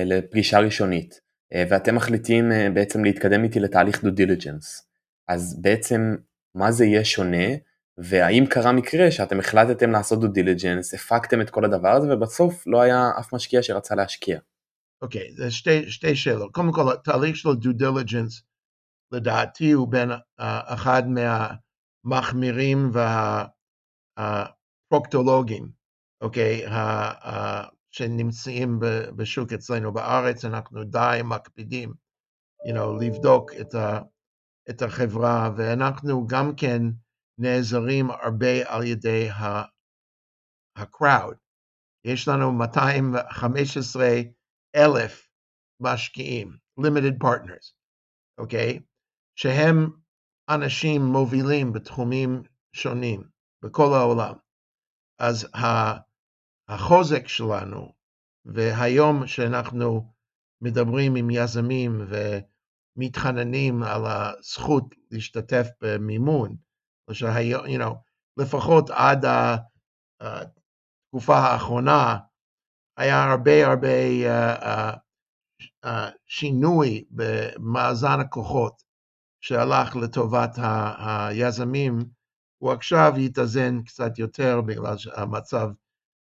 לפגישה 0.05 0.59
ראשונית, 0.59 1.26
ואתם 1.53 1.95
מחליטים 1.95 2.51
uh, 2.51 2.73
בעצם 2.73 3.03
להתקדם 3.03 3.43
איתי 3.43 3.59
לתהליך 3.59 4.03
due 4.03 4.09
diligence, 4.09 4.87
אז 5.27 5.61
בעצם 5.61 6.15
מה 6.55 6.71
זה 6.71 6.85
יהיה 6.85 7.05
שונה, 7.05 7.47
והאם 7.97 8.45
קרה 8.49 8.71
מקרה 8.71 9.11
שאתם 9.11 9.39
החלטתם 9.39 9.91
לעשות 9.91 10.19
due 10.19 10.27
diligence, 10.27 10.93
הפקתם 10.93 11.41
את 11.41 11.49
כל 11.49 11.65
הדבר 11.65 11.89
הזה 11.89 12.13
ובסוף 12.13 12.67
לא 12.67 12.81
היה 12.81 13.09
אף 13.19 13.33
משקיע 13.33 13.63
שרצה 13.63 13.95
להשקיע. 13.95 14.39
אוקיי, 15.01 15.21
okay, 15.21 15.37
זה 15.37 15.51
שתי, 15.51 15.91
שתי 15.91 16.15
שאלות. 16.15 16.51
קודם 16.51 16.71
כל, 16.71 16.93
התהליך 16.93 17.35
של 17.35 17.53
due 17.53 17.73
diligence 17.73 18.41
לדעתי 19.11 19.71
הוא 19.71 19.87
בין 19.87 20.11
uh, 20.11 20.17
אחד 20.73 21.03
מהמחמירים 22.05 22.91
והפרוקטולוגים, 24.17 25.69
אוקיי, 26.21 26.67
okay, 26.67 26.69
שנמצאים 27.97 28.79
בשוק 29.15 29.53
אצלנו 29.53 29.93
בארץ, 29.93 30.45
אנחנו 30.45 30.83
די 30.83 31.19
מקפידים, 31.23 31.93
you 32.67 32.73
know, 32.73 33.05
לבדוק 33.05 33.51
את, 33.61 33.75
ה, 33.75 33.99
את 34.69 34.81
החברה, 34.81 35.49
ואנחנו 35.57 36.27
גם 36.27 36.55
כן 36.57 36.81
נעזרים 37.37 38.11
הרבה 38.11 38.75
על 38.75 38.83
ידי 38.83 39.29
ה-crowd. 39.29 41.35
יש 42.05 42.27
לנו 42.27 42.51
215 42.51 44.07
אלף 44.75 45.29
משקיעים, 45.79 46.57
limited 46.79 47.17
partners, 47.23 47.73
אוקיי? 48.37 48.77
Okay? 48.77 48.81
שהם 49.35 49.89
אנשים 50.49 51.01
מובילים 51.01 51.73
בתחומים 51.73 52.43
שונים 52.73 53.23
בכל 53.63 53.93
העולם. 53.93 54.33
אז 55.19 55.47
החוזק 56.69 57.27
שלנו, 57.27 57.93
והיום 58.45 59.27
שאנחנו 59.27 60.13
מדברים 60.61 61.15
עם 61.15 61.29
יזמים 61.29 62.01
ומתחננים 62.97 63.83
על 63.83 64.01
הזכות 64.05 64.95
להשתתף 65.11 65.67
במימון, 65.81 66.55
שהיום, 67.11 67.65
you 67.65 67.79
know, 67.79 67.93
לפחות 68.37 68.89
עד 68.89 69.25
התקופה 70.21 71.37
האחרונה, 71.37 72.17
היה 72.97 73.23
הרבה 73.23 73.67
הרבה 73.67 73.87
uh, 74.23 74.61
uh, 74.61 74.97
uh, 75.85 75.89
שינוי 76.25 77.05
במאזן 77.11 78.19
הכוחות 78.19 78.83
שהלך 79.43 79.95
לטובת 79.95 80.57
היזמים, 80.97 82.05
הוא 82.61 82.71
עכשיו 82.71 83.13
יתאזן 83.17 83.83
קצת 83.83 84.19
יותר 84.19 84.61
בגלל 84.61 84.97
שהמצב, 84.97 85.69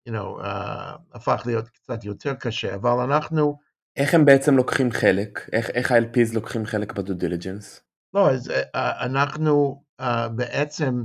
you 0.09 0.13
know, 0.13 0.43
uh, 0.43 0.99
הפך 1.13 1.43
להיות 1.47 1.69
קצת 1.69 2.05
יותר 2.05 2.35
קשה, 2.35 2.75
אבל 2.75 2.91
אנחנו... 2.91 3.59
איך 3.97 4.15
הם 4.15 4.25
בעצם 4.25 4.57
לוקחים 4.57 4.91
חלק? 4.91 5.49
איך, 5.53 5.71
איך 5.71 5.93
ה-LPs 5.93 6.35
לוקחים 6.35 6.67
חלק 6.67 6.93
בדו 6.93 7.15
דיליג'נס? 7.15 7.83
לא, 8.15 8.31
אז 8.31 8.51
uh, 8.51 8.55
אנחנו 8.77 9.85
uh, 10.01 10.05
בעצם 10.35 11.05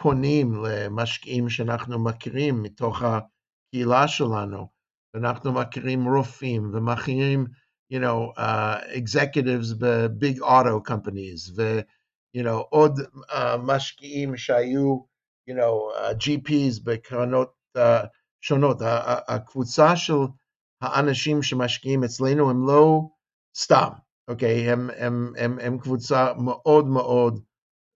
פונים 0.00 0.64
למשקיעים 0.64 1.48
שאנחנו 1.48 2.04
מכירים 2.04 2.62
מתוך 2.62 3.02
הקהילה 3.02 4.08
שלנו, 4.08 4.68
ואנחנו 5.14 5.52
מכירים 5.52 6.08
רופאים 6.08 6.70
ומכירים 6.74 7.46
you 7.90 7.98
know, 7.98 8.32
uh, 8.36 8.80
executives 8.92 9.74
big 10.08 10.40
auto 10.40 10.80
companies, 10.80 11.50
ו, 11.56 11.80
you 12.32 12.42
know, 12.42 12.66
עוד 12.70 12.98
uh, 13.30 13.56
משקיעים 13.58 14.36
שהיו, 14.36 14.98
you 15.50 15.54
know, 15.54 15.98
uh, 15.98 16.14
GPs 16.14 16.84
בקרנות 16.84 17.52
uh, 17.78 18.06
שונות. 18.40 18.78
הקבוצה 19.28 19.96
של 19.96 20.14
האנשים 20.80 21.42
שמשקיעים 21.42 22.04
אצלנו 22.04 22.50
הם 22.50 22.66
לא 22.66 23.00
סתם, 23.56 23.88
אוקיי? 24.28 24.72
הם, 24.72 24.90
הם, 24.96 25.32
הם, 25.36 25.58
הם 25.58 25.78
קבוצה 25.78 26.32
מאוד 26.34 26.86
מאוד 26.86 27.40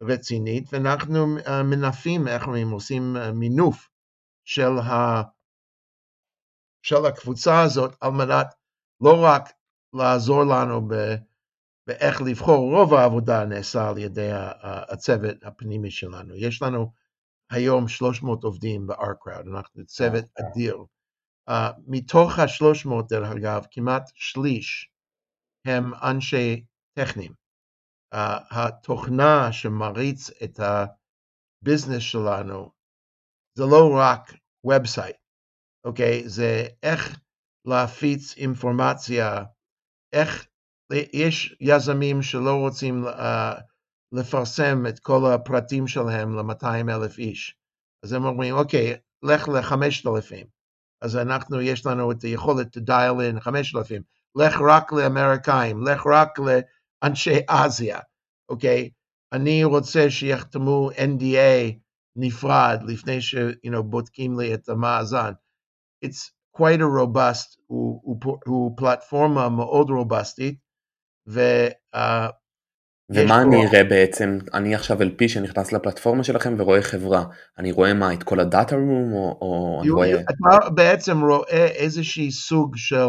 רצינית, 0.03 0.73
ואנחנו 0.73 1.39
uh, 1.39 1.51
מנפים, 1.65 2.29
איך 2.29 2.47
אומרים, 2.47 2.71
עושים 2.71 3.17
uh, 3.17 3.33
מינוף 3.33 3.89
של, 4.45 4.79
ה, 4.79 5.23
של 6.83 7.07
הקבוצה 7.07 7.63
הזאת 7.63 7.97
על 8.01 8.11
מנת 8.11 8.55
לא 9.01 9.25
רק 9.25 9.53
לעזור 9.93 10.45
לנו 10.45 10.89
באיך 11.87 12.23
לבחור, 12.23 12.73
רוב 12.73 12.95
העבודה 12.95 13.45
נעשה 13.45 13.89
על 13.89 13.99
ידי 13.99 14.29
הצוות 14.63 15.37
הפנימי 15.43 15.91
שלנו. 15.91 16.35
יש 16.35 16.63
לנו 16.63 16.93
היום 17.51 17.89
300 17.89 18.45
עובדים 18.45 18.87
ב-R-Crowd, 18.87 19.49
אנחנו 19.55 19.87
צוות 19.87 20.25
אדיר. 20.41 20.85
Uh, 21.51 21.53
מתוך 21.87 22.39
ה-300, 22.39 23.09
דרך 23.09 23.29
אגב, 23.37 23.65
כמעט 23.71 24.11
שליש 24.15 24.91
הם 25.67 25.93
אנשי 25.95 26.65
טכניים. 26.99 27.33
Uh, 28.15 28.19
התוכנה 28.51 29.53
שמריץ 29.53 30.31
את 30.45 30.61
הביזנס 30.61 32.03
שלנו 32.03 32.71
זה 33.59 33.65
לא 33.65 33.91
רק 33.99 34.33
ובסייט, 34.65 35.17
אוקיי? 35.85 36.29
זה 36.29 36.67
איך 36.83 37.21
להפיץ 37.67 38.37
אינפורמציה 38.37 39.45
איך 40.13 40.47
יש 40.93 41.57
יזמים 41.61 42.23
שלא 42.23 42.55
רוצים 42.55 43.05
uh, 43.05 43.61
לפרסם 44.15 44.87
את 44.87 44.99
כל 44.99 45.33
הפרטים 45.33 45.87
שלהם 45.87 46.37
ל-200 46.37 46.91
אלף 46.91 47.19
איש. 47.19 47.57
אז 48.05 48.13
הם 48.13 48.25
אומרים, 48.25 48.55
אוקיי, 48.55 48.97
לך 49.23 49.49
ל-5,000. 49.49 50.47
אז 51.03 51.17
אנחנו, 51.17 51.61
יש 51.61 51.87
לנו 51.87 52.13
את 52.13 52.23
היכולת 52.23 52.77
to 52.77 52.81
dial 52.81 53.37
in 53.37 53.41
5,000. 53.41 54.03
לך 54.37 54.61
רק 54.69 54.93
לאמריקאים, 54.93 55.83
לך 55.83 56.03
רק 56.07 56.39
לאנשי 56.39 57.39
אסיה, 57.49 57.99
אוקיי? 58.49 58.91
אני 59.33 59.65
רוצה 59.65 60.11
שיחתמו 60.11 60.91
NDA 60.91 61.75
נפרד 62.17 62.79
לפני 62.87 63.21
שבודקים 63.21 64.41
לי 64.41 64.55
את 64.55 64.69
המאזן. 64.69 65.33
It's 66.05 66.31
quite 66.57 66.81
a 66.81 67.03
robust, 67.03 67.57
הוא, 67.67 68.01
הוא, 68.05 68.39
הוא 68.47 68.77
פלטפורמה 68.77 69.49
מאוד 69.49 69.91
רובסטית, 69.91 70.59
ו... 71.29 71.41
Uh, 71.97 71.99
ומה 73.11 73.43
אני 73.43 73.67
אראה 73.67 73.85
בעצם? 73.85 74.39
אני 74.55 74.75
עכשיו 74.75 75.03
LP 75.03 75.29
שנכנס 75.29 75.73
לפלטפורמה 75.73 76.25
שלכם 76.25 76.55
ורואה 76.59 76.83
חברה, 76.83 77.25
אני 77.59 77.73
רואה 77.73 77.95
מה, 77.95 78.13
את 78.13 78.23
כל 78.23 78.41
הדאטה 78.41 78.77
רום 78.77 79.13
או, 79.13 79.39
או 79.41 79.79
אני 79.83 79.91
רואה... 79.91 80.21
אתה 80.21 80.71
בעצם 80.71 81.21
רואה 81.21 81.67
איזשהי 81.67 82.31
סוג 82.31 82.77
של 82.77 83.09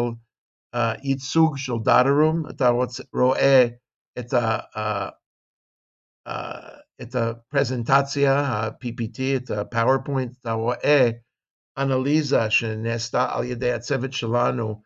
uh, 0.76 0.80
ייצוג 1.04 1.58
של 1.58 1.74
דאטה 1.84 2.10
רום, 2.10 2.44
אתה 2.50 2.70
רואה 3.14 3.68
את 4.20 4.34
את 7.02 7.16
הפרזנטציה, 7.16 8.40
ה-PPT, 8.40 9.20
את 9.36 9.52
ה-PowerPoint, 9.52 10.40
אתה 10.42 10.52
רואה 10.52 11.10
אנליזה 11.78 12.50
שנעשתה 12.50 13.28
על 13.36 13.44
ידי 13.44 13.72
הצוות 13.72 14.14
שלנו 14.14 14.82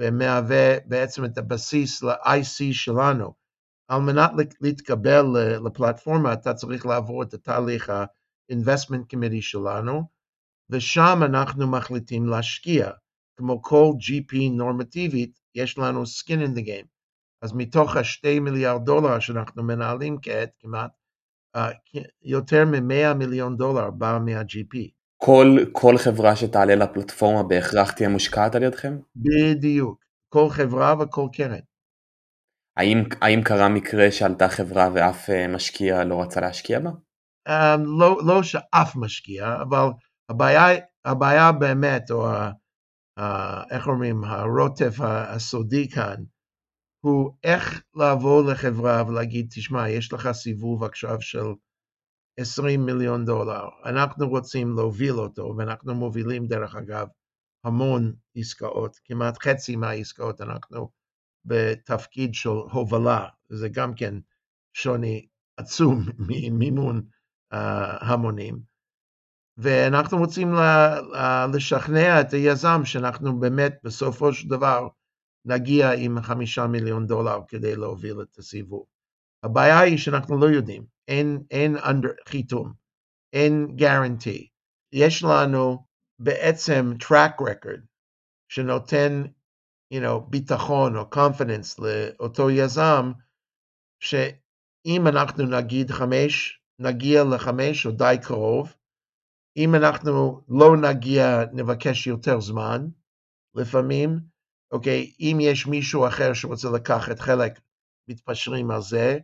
ומהווה 0.00 0.78
בעצם 0.86 1.24
את 1.24 1.38
הבסיס 1.38 2.02
ל-IC 2.02 2.72
שלנו. 2.72 3.39
על 3.90 4.00
מנת 4.00 4.30
להתקבל 4.60 5.26
לפלטפורמה 5.66 6.32
אתה 6.32 6.54
צריך 6.54 6.86
לעבור 6.86 7.22
את 7.22 7.34
התהליך 7.34 7.90
ה-investment 7.90 9.14
committee 9.14 9.40
שלנו, 9.40 10.02
ושם 10.70 11.20
אנחנו 11.24 11.66
מחליטים 11.66 12.26
להשקיע. 12.26 12.90
כמו 13.36 13.62
כל 13.62 13.92
GP 14.00 14.36
נורמטיבית, 14.50 15.40
יש 15.54 15.78
לנו 15.78 16.02
skin 16.02 16.46
in 16.46 16.58
the 16.58 16.66
game. 16.66 16.86
אז 17.42 17.52
מתוך 17.52 17.96
השתי 17.96 18.40
מיליארד 18.40 18.84
דולר 18.84 19.18
שאנחנו 19.18 19.62
מנהלים 19.62 20.18
כעת, 20.22 20.50
כמעט, 20.58 20.90
יותר 22.22 22.64
מ-100 22.64 23.14
מיליון 23.14 23.56
דולר 23.56 23.90
בא 23.90 24.18
מה-GP. 24.24 24.76
כל, 25.16 25.56
כל 25.72 25.98
חברה 25.98 26.36
שתעלה 26.36 26.74
לפלטפורמה 26.74 27.42
בהכרח 27.42 27.90
תהיה 27.90 28.08
מושקעת 28.08 28.54
על 28.54 28.62
ידכם? 28.62 28.98
בדיוק, 29.16 30.04
כל 30.28 30.48
חברה 30.50 30.94
וכל 31.00 31.28
קרן. 31.32 31.69
האם, 32.76 32.98
האם 33.20 33.42
קרה 33.44 33.68
מקרה 33.68 34.10
שעלתה 34.10 34.48
חברה 34.48 34.88
ואף 34.94 35.30
אה, 35.30 35.48
משקיע 35.48 36.04
לא 36.04 36.22
רצה 36.22 36.40
להשקיע 36.40 36.80
בה? 36.80 36.90
Um, 37.48 37.80
לא, 38.00 38.18
לא 38.26 38.42
שאף 38.42 38.96
משקיע, 38.96 39.62
אבל 39.62 39.86
הבעיה, 40.28 40.62
הבעיה 41.04 41.52
באמת, 41.52 42.10
או 42.10 42.28
ה, 42.28 42.50
ה, 43.18 43.74
איך 43.74 43.86
אומרים, 43.86 44.24
הרוטף 44.24 44.94
הסודי 45.00 45.88
כאן, 45.88 46.16
הוא 47.04 47.32
איך 47.44 47.82
לעבור 47.94 48.42
לחברה 48.42 49.02
ולהגיד, 49.08 49.46
תשמע, 49.50 49.88
יש 49.88 50.12
לך 50.12 50.32
סיבוב 50.32 50.84
עכשיו 50.84 51.20
של 51.20 51.46
20 52.40 52.86
מיליון 52.86 53.24
דולר, 53.24 53.68
אנחנו 53.84 54.28
רוצים 54.28 54.74
להוביל 54.76 55.14
אותו, 55.14 55.54
ואנחנו 55.58 55.94
מובילים 55.94 56.46
דרך 56.46 56.76
אגב 56.76 57.06
המון 57.64 58.12
עסקאות, 58.36 58.96
כמעט 59.04 59.38
חצי 59.42 59.76
מהעסקאות 59.76 60.40
אנחנו 60.40 60.90
בתפקיד 61.44 62.34
של 62.34 62.48
הובלה, 62.48 63.26
זה 63.48 63.68
גם 63.68 63.94
כן 63.94 64.14
שוני 64.72 65.26
עצום 65.56 66.00
ממימון 66.28 67.02
uh, 67.54 67.56
המונים. 68.00 68.70
ואנחנו 69.56 70.18
רוצים 70.18 70.54
לשכנע 71.54 72.20
את 72.20 72.32
היזם 72.32 72.80
שאנחנו 72.84 73.40
באמת 73.40 73.78
בסופו 73.84 74.32
של 74.32 74.48
דבר 74.48 74.88
נגיע 75.44 75.92
עם 75.92 76.20
חמישה 76.22 76.66
מיליון 76.66 77.06
דולר 77.06 77.38
כדי 77.48 77.76
להוביל 77.76 78.22
את 78.22 78.38
הסיבוב. 78.38 78.84
הבעיה 79.42 79.80
היא 79.80 79.98
שאנחנו 79.98 80.38
לא 80.38 80.46
יודעים, 80.46 80.84
אין, 81.08 81.42
אין 81.50 81.76
under, 81.76 82.28
חיתום, 82.28 82.72
אין 83.32 83.76
guarantee. 83.78 84.46
יש 84.92 85.22
לנו 85.22 85.86
בעצם 86.18 86.92
track 87.02 87.42
record 87.42 87.80
שנותן 88.48 89.22
you 89.94 90.00
know, 90.00 90.20
ביטחון 90.30 90.96
או 90.96 91.02
confidence 91.14 91.82
לאותו 91.82 92.50
יזם, 92.50 93.12
שאם 94.00 95.06
אנחנו 95.06 95.46
נגיד 95.46 95.90
חמש, 95.90 96.60
נגיע 96.78 97.24
לחמש 97.24 97.86
או 97.86 97.90
די 97.90 98.16
קרוב, 98.22 98.74
אם 99.56 99.74
אנחנו 99.74 100.40
לא 100.48 100.76
נגיע, 100.76 101.44
נבקש 101.52 102.06
יותר 102.06 102.40
זמן, 102.40 102.86
לפעמים, 103.54 104.20
אוקיי, 104.72 105.12
אם 105.20 105.38
יש 105.40 105.66
מישהו 105.66 106.06
אחר 106.06 106.34
שרוצה 106.34 106.68
לקחת 106.70 107.18
חלק, 107.18 107.60
מתפשרים 108.08 108.70
על 108.70 108.80
זה, 108.80 109.18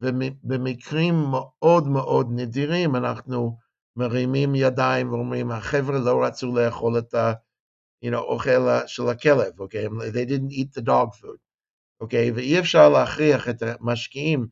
ובמקרים 0.00 1.14
מאוד 1.30 1.88
מאוד 1.88 2.26
נדירים 2.30 2.96
אנחנו 2.96 3.56
מרימים 3.96 4.54
ידיים 4.54 5.12
ואומרים, 5.12 5.50
החבר'ה 5.50 5.98
לא 5.98 6.24
רצו 6.24 6.54
לאכול 6.56 6.98
את 6.98 7.14
ה... 7.14 7.32
you 8.04 8.10
know, 8.10 8.16
אוכל 8.16 8.86
של 8.86 9.08
הכלב, 9.08 9.60
אוקיי? 9.60 9.86
Okay? 9.86 9.90
They 9.90 10.28
didn't 10.30 10.52
eat 10.52 10.80
the 10.80 10.84
dog 10.84 11.20
food, 11.20 11.38
אוקיי? 12.00 12.28
Okay? 12.28 12.32
ואי 12.34 12.58
אפשר 12.58 12.88
להכריח 12.88 13.48
את 13.48 13.62
המשקיעים, 13.62 14.46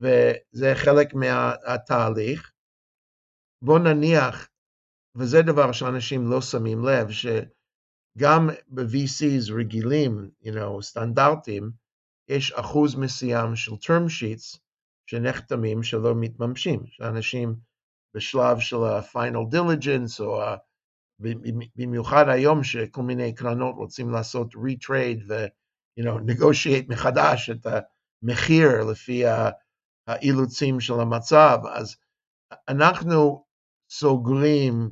וזה 0.00 0.72
חלק 0.74 1.14
מהתהליך. 1.14 2.52
בוא 3.62 3.78
נניח, 3.78 4.48
וזה 5.16 5.42
דבר 5.42 5.72
שאנשים 5.72 6.26
לא 6.26 6.40
שמים 6.40 6.84
לב, 6.84 7.10
שגם 7.10 8.48
ב-VCs 8.68 9.52
רגילים, 9.58 10.30
you 10.42 10.50
know, 10.50 10.82
סטנדרטים, 10.82 11.70
יש 12.28 12.52
אחוז 12.52 12.94
מסוים 12.94 13.56
של 13.56 13.72
term 13.72 14.06
sheets 14.08 14.58
שנחתמים 15.06 15.82
שלא 15.82 16.14
מתממשים, 16.20 16.86
שאנשים 16.86 17.56
בשלב 18.14 18.58
של 18.58 18.76
ה-final 18.76 19.54
diligence 19.54 20.20
או 20.20 20.42
ה... 20.42 20.56
במיוחד 21.76 22.24
היום 22.28 22.64
שכל 22.64 23.02
מיני 23.02 23.34
קרנות 23.34 23.74
רוצים 23.76 24.10
לעשות 24.10 24.54
retrade 24.54 25.24
ו- 25.28 25.46
you 26.00 26.04
know, 26.04 26.32
negotiate 26.32 26.88
מחדש 26.88 27.50
את 27.50 27.66
המחיר 28.22 28.84
לפי 28.90 29.22
האילוצים 30.06 30.80
של 30.80 30.94
המצב, 31.00 31.58
אז 31.74 31.96
אנחנו 32.68 33.44
סוגרים 33.90 34.90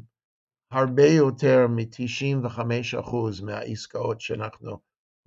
הרבה 0.72 1.06
יותר 1.06 1.66
מ-95% 1.68 3.44
מהעסקאות 3.44 4.20
שאנחנו 4.20 4.78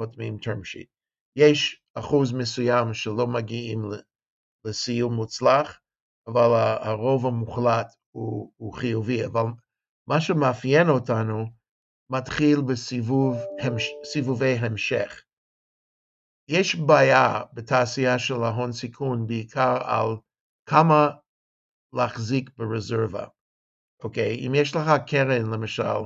חותמים 0.01 0.37
term 0.41 0.59
sheet. 0.59 0.87
יש 1.35 1.81
אחוז 1.95 2.33
מסוים 2.33 2.93
שלא 2.93 3.27
מגיעים 3.27 3.81
לסיום 4.65 5.13
מוצלח, 5.13 5.79
אבל 6.27 6.77
הרוב 6.79 7.25
המוחלט 7.25 7.95
הוא, 8.11 8.51
הוא 8.57 8.73
חיובי, 8.73 9.25
אבל 9.25 9.43
מה 10.07 10.21
שמאפיין 10.21 10.89
אותנו 10.89 11.45
מתחיל 12.09 12.57
בסיבובי 14.01 14.53
המשך. 14.59 15.21
יש 16.47 16.75
בעיה 16.75 17.41
בתעשייה 17.53 18.19
של 18.19 18.43
ההון 18.43 18.71
סיכון 18.71 19.27
בעיקר 19.27 19.77
על 19.83 20.17
כמה 20.69 21.09
להחזיק 21.93 22.49
ברזרבה. 22.57 23.27
אוקיי, 24.03 24.47
אם 24.47 24.51
יש 24.55 24.75
לך 24.75 24.89
קרן 25.07 25.53
למשל 25.53 26.01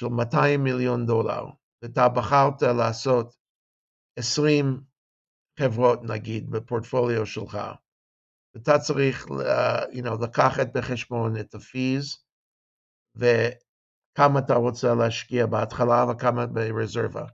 של 0.00 0.06
200 0.06 0.64
מיליון 0.64 1.06
דולר, 1.06 1.44
ואתה 1.82 2.08
בחרת 2.08 2.62
לעשות 2.62 3.36
20 4.18 4.80
חברות 5.60 6.00
נגיד 6.02 6.50
בפורטפוליו 6.50 7.26
שלך, 7.26 7.58
אתה 8.56 8.78
צריך 8.78 9.26
uh, 9.26 9.30
you 9.92 10.02
know, 10.02 10.24
לקחת 10.24 10.66
בחשבון 10.74 11.40
את 11.40 11.54
הפיז, 11.54 12.25
וכמה 13.16 14.38
אתה 14.38 14.54
רוצה 14.54 14.94
להשקיע 14.94 15.46
בהתחלה 15.46 16.04
וכמה 16.10 16.46
ברזרבה. 16.46 17.24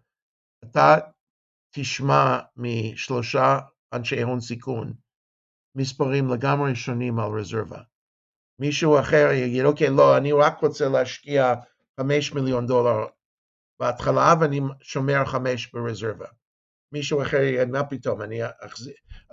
אתה 0.65 0.97
תשמע 1.75 2.39
משלושה 2.57 3.59
אנשי 3.93 4.23
הון 4.23 4.41
סיכון 4.41 4.93
מספרים 5.75 6.29
לגמרי 6.29 6.75
שונים 6.75 7.19
על 7.19 7.31
רזרבה. 7.39 7.79
מישהו 8.59 9.01
אחר 9.01 9.29
יגיד, 9.33 9.65
אוקיי, 9.65 9.91
לא, 9.91 10.17
אני 10.17 10.33
רק 10.33 10.61
רוצה 10.61 10.89
להשקיע 10.89 11.55
חמש 12.01 12.33
מיליון 12.33 12.67
דולר 12.67 13.07
בהתחלה 13.81 14.35
ואני 14.41 14.61
שומר 14.83 15.25
חמש 15.25 15.73
ברזרבה. 15.73 16.27
מישהו 16.93 17.23
אחר 17.23 17.37
יגיד, 17.37 17.69
מה 17.69 17.85
פתאום, 17.85 18.23
אני 18.23 18.41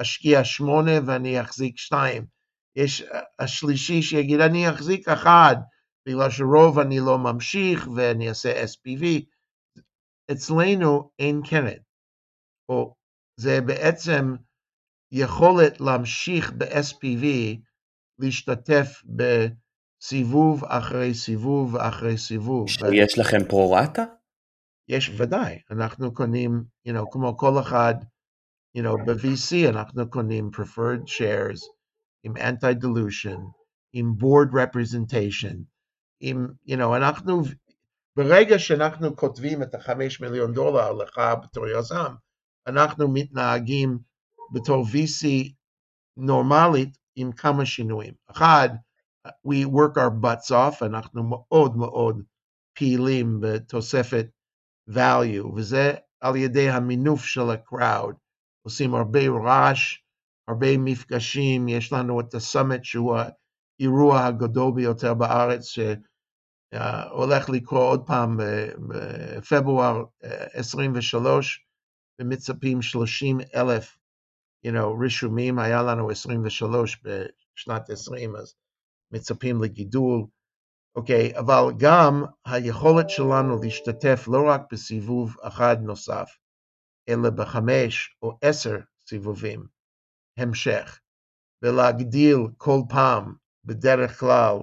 אשקיע 0.02 0.44
שמונה 0.44 0.92
ואני 1.06 1.42
אחזיק 1.42 1.78
שתיים. 1.78 2.26
יש 2.76 3.04
השלישי 3.40 4.02
שיגיד, 4.02 4.40
אני 4.40 4.70
אחזיק 4.70 5.08
אחד 5.08 5.56
בגלל 6.08 6.30
שרוב 6.30 6.80
אני 6.80 7.00
לא 7.00 7.18
ממשיך 7.18 7.88
ואני 7.96 8.30
אעשה 8.30 8.64
SPV, 8.64 9.06
אצלנו 10.32 11.12
אין 11.20 11.42
קרן, 11.50 11.82
או 12.70 12.96
זה 13.40 13.62
בעצם 13.62 14.36
יכולת 15.12 15.82
להמשיך 15.82 16.54
ב-SPV, 16.58 17.26
להשתתף 18.20 19.04
בסיבוב 19.06 20.66
אחרי 20.66 21.14
סיבוב 21.14 21.76
אחרי 21.76 22.18
סיבוב. 22.18 22.68
יש 22.94 23.20
לכם 23.20 23.38
פרו-רטה? 23.50 24.04
יש, 24.88 25.10
ודאי. 25.18 25.60
אנחנו 25.72 26.14
קונים, 26.14 26.64
you 26.88 26.92
know, 26.92 27.06
כמו 27.12 27.38
כל 27.38 27.60
אחד, 27.60 27.96
you 28.78 28.82
know, 28.82 29.06
ב-VC 29.06 29.70
אנחנו 29.70 30.10
קונים 30.10 30.50
preferred 30.56 31.08
shares 31.08 31.62
עם 32.24 32.38
anti-dilution, 32.38 33.40
עם 33.94 34.14
board 34.20 34.52
representation, 34.54 35.56
עם, 36.20 36.48
you 36.68 36.76
know, 36.76 36.98
אנחנו, 36.98 37.42
ברגע 38.18 38.60
שאנחנו 38.60 39.16
כותבים 39.16 39.64
את 39.64 39.76
החמש 39.76 40.22
מיליון 40.22 40.54
דולר 40.54 40.92
לך 40.92 41.22
בתור 41.44 41.68
יזם, 41.68 42.14
אנחנו 42.68 43.08
מתנהגים 43.14 44.00
בתור 44.54 44.86
VC 44.86 45.28
נורמלית 46.18 46.98
עם 47.16 47.32
כמה 47.32 47.66
שינויים. 47.66 48.14
אחד, 48.32 48.70
we 49.28 49.66
work 49.66 49.98
our 49.98 50.24
butts 50.24 50.52
off, 50.52 50.86
אנחנו 50.86 51.24
מאוד 51.24 51.78
מאוד 51.78 52.24
פעילים 52.78 53.40
בתוספת 53.42 54.26
value, 54.90 55.46
וזה 55.56 55.94
על 56.22 56.36
ידי 56.36 56.70
המינוף 56.70 57.26
של 57.26 57.50
ה-crowd. 57.50 58.14
עושים 58.66 58.96
הרבה 58.96 59.20
רעש, 59.30 59.98
הרבה 60.48 60.78
מפגשים, 60.78 61.68
יש 61.68 61.94
לנו 61.94 62.20
את 62.20 62.34
הסאמט 62.34 62.84
שהוא 62.84 63.18
האירוע 63.80 64.26
הגדול 64.26 64.74
ביותר 64.76 65.14
בארץ, 65.14 65.66
שהולך 66.76 67.50
לקרות 67.50 67.90
עוד 67.90 68.08
פעם 68.08 68.38
בפברואר 68.88 70.04
23, 70.54 71.66
ומצפים 72.22 72.82
30 72.82 73.38
אלף 73.56 73.98
you 74.68 74.72
know, 74.72 75.02
רישומים, 75.02 75.60
היה 75.60 75.84
לנו 75.84 76.10
23 76.10 77.02
בשנת 77.04 77.90
20, 77.90 78.36
אז 78.36 78.56
מצפים 79.12 79.64
לגידול. 79.64 80.26
אוקיי, 80.96 81.32
okay, 81.32 81.40
אבל 81.40 81.64
גם 81.78 82.24
היכולת 82.46 83.10
שלנו 83.10 83.62
להשתתף 83.64 84.28
לא 84.28 84.50
רק 84.50 84.62
בסיבוב 84.72 85.36
אחד 85.42 85.78
נוסף, 85.82 86.38
אלא 87.10 87.30
בחמש 87.30 88.18
או 88.22 88.38
עשר 88.42 88.78
סיבובים 89.08 89.68
המשך, 90.38 91.00
ולהגדיל 91.62 92.38
כל 92.58 92.80
פעם 92.90 93.36
בדרך 93.66 94.20
כלל, 94.20 94.56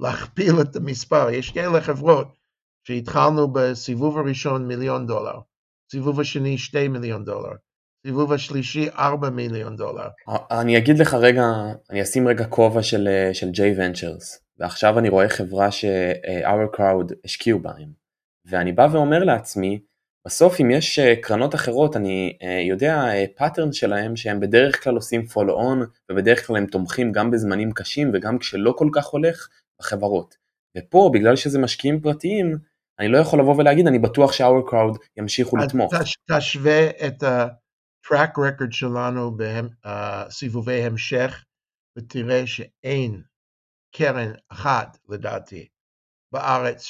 להכפיל 0.00 0.60
את 0.60 0.76
המספר. 0.76 1.30
יש 1.30 1.50
כאלה 1.50 1.80
חברות 1.80 2.28
שהתחלנו 2.84 3.48
בסיבוב 3.52 4.18
הראשון 4.18 4.68
מיליון 4.68 5.06
דולר, 5.06 5.38
סיבוב 5.90 6.20
השני 6.20 6.58
שתי 6.58 6.88
מיליון 6.88 7.24
דולר, 7.24 7.52
סיבוב 8.06 8.32
השלישי 8.32 8.88
4 8.98 9.30
מיליון 9.30 9.76
דולר. 9.76 10.08
אני 10.50 10.78
אגיד 10.78 10.98
לך 10.98 11.14
רגע, 11.14 11.44
אני 11.90 12.02
אשים 12.02 12.28
רגע 12.28 12.44
כובע 12.44 12.82
של, 12.82 13.08
של 13.32 13.46
J 13.46 13.58
Ventures, 13.78 14.38
ועכשיו 14.58 14.98
אני 14.98 15.08
רואה 15.08 15.28
חברה 15.28 15.70
ש-our 15.70 16.76
crowd 16.76 17.14
השקיעו 17.24 17.58
בהם, 17.58 17.88
ואני 18.46 18.72
בא 18.72 18.88
ואומר 18.92 19.24
לעצמי, 19.24 19.80
בסוף 20.26 20.60
אם 20.60 20.70
יש 20.70 20.98
קרנות 21.22 21.54
אחרות, 21.54 21.96
אני 21.96 22.38
יודע 22.68 23.04
pattern 23.36 23.72
שלהם 23.72 24.16
שהם 24.16 24.40
בדרך 24.40 24.84
כלל 24.84 24.94
עושים 24.94 25.24
follow 25.30 25.52
on, 25.52 25.86
ובדרך 26.10 26.46
כלל 26.46 26.56
הם 26.56 26.66
תומכים 26.66 27.12
גם 27.12 27.30
בזמנים 27.30 27.72
קשים 27.72 28.10
וגם 28.14 28.38
כשלא 28.38 28.74
כל 28.76 28.88
כך 28.92 29.06
הולך 29.06 29.48
בחברות. 29.80 30.36
ופה, 30.78 31.10
בגלל 31.14 31.36
שזה 31.36 31.58
משקיעים 31.58 32.00
פרטיים, 32.00 32.58
אני 32.98 33.08
לא 33.08 33.18
יכול 33.18 33.40
לבוא 33.40 33.56
ולהגיד, 33.56 33.86
אני 33.86 33.98
בטוח 33.98 34.32
ש-OurCrowd 34.32 34.98
ימשיכו 35.16 35.56
לתמוך. 35.56 35.92
תשווה 36.30 36.90
את 37.06 37.22
ה... 37.22 37.46
track 38.12 38.32
record 38.38 38.70
שלנו 38.70 39.36
בסיבובי 39.36 40.82
המשך, 40.82 41.44
ותראה 41.98 42.46
שאין 42.46 43.22
קרן 43.94 44.32
אחת, 44.48 44.98
לדעתי, 45.08 45.68
בארץ 46.32 46.86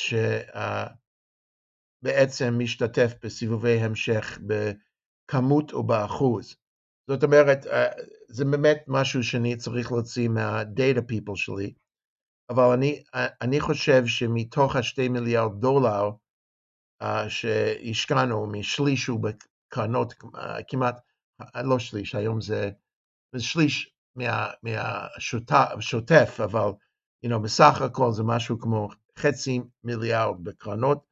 שבעצם 2.03 2.55
משתתף 2.59 3.15
בסיבובי 3.23 3.81
המשך 3.81 4.39
בכמות 4.47 5.73
או 5.73 5.83
באחוז. 5.83 6.57
זאת 7.11 7.23
אומרת, 7.25 7.67
זה 8.29 8.45
באמת 8.45 8.85
משהו 8.87 9.25
שאני 9.25 9.57
צריך 9.57 9.93
להוציא 9.93 10.29
מה-data 10.29 11.01
people 11.13 11.37
שלי, 11.37 11.75
אבל 12.51 12.73
אני, 12.75 13.03
אני 13.15 13.61
חושב 13.61 14.07
שמתוך 14.07 14.77
השתי 14.77 15.09
מיליארד 15.09 15.61
דולר 15.61 16.11
שהשקענו, 17.29 18.47
משליש 18.47 19.07
הוא 19.07 19.21
בקרנות 19.21 20.15
כמעט 20.69 21.01
לא 21.65 21.79
שליש, 21.79 22.15
היום 22.15 22.41
זה, 22.41 22.71
שליש 23.39 23.95
מהשוטף, 24.63 26.39
מה 26.39 26.45
אבל 26.45 26.71
you 27.27 27.31
know, 27.31 27.39
בסך 27.39 27.83
הכל 27.83 28.13
זה 28.13 28.23
משהו 28.23 28.59
כמו 28.59 28.89
חצי 29.19 29.61
מיליארד 29.85 30.45
בקרנות, 30.45 31.05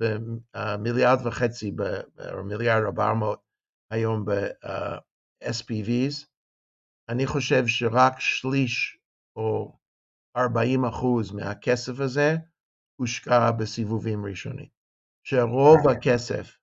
ומיליארד 0.00 1.26
וחצי, 1.26 1.72
או 2.34 2.44
מיליארד 2.44 2.82
ארבע 2.82 3.14
מאות 3.14 3.40
היום 3.90 4.24
ב-SPVs. 4.24 6.26
אני 7.08 7.26
חושב 7.26 7.66
שרק 7.66 8.20
שליש 8.20 8.98
או 9.36 9.79
40 10.36 10.84
אחוז 10.84 11.32
מהכסף 11.32 12.00
הזה 12.00 12.36
הושקע 12.96 13.50
בסיבובים 13.50 14.26
ראשונים. 14.26 14.66
שרוב 15.24 15.88
הכסף 15.88 16.56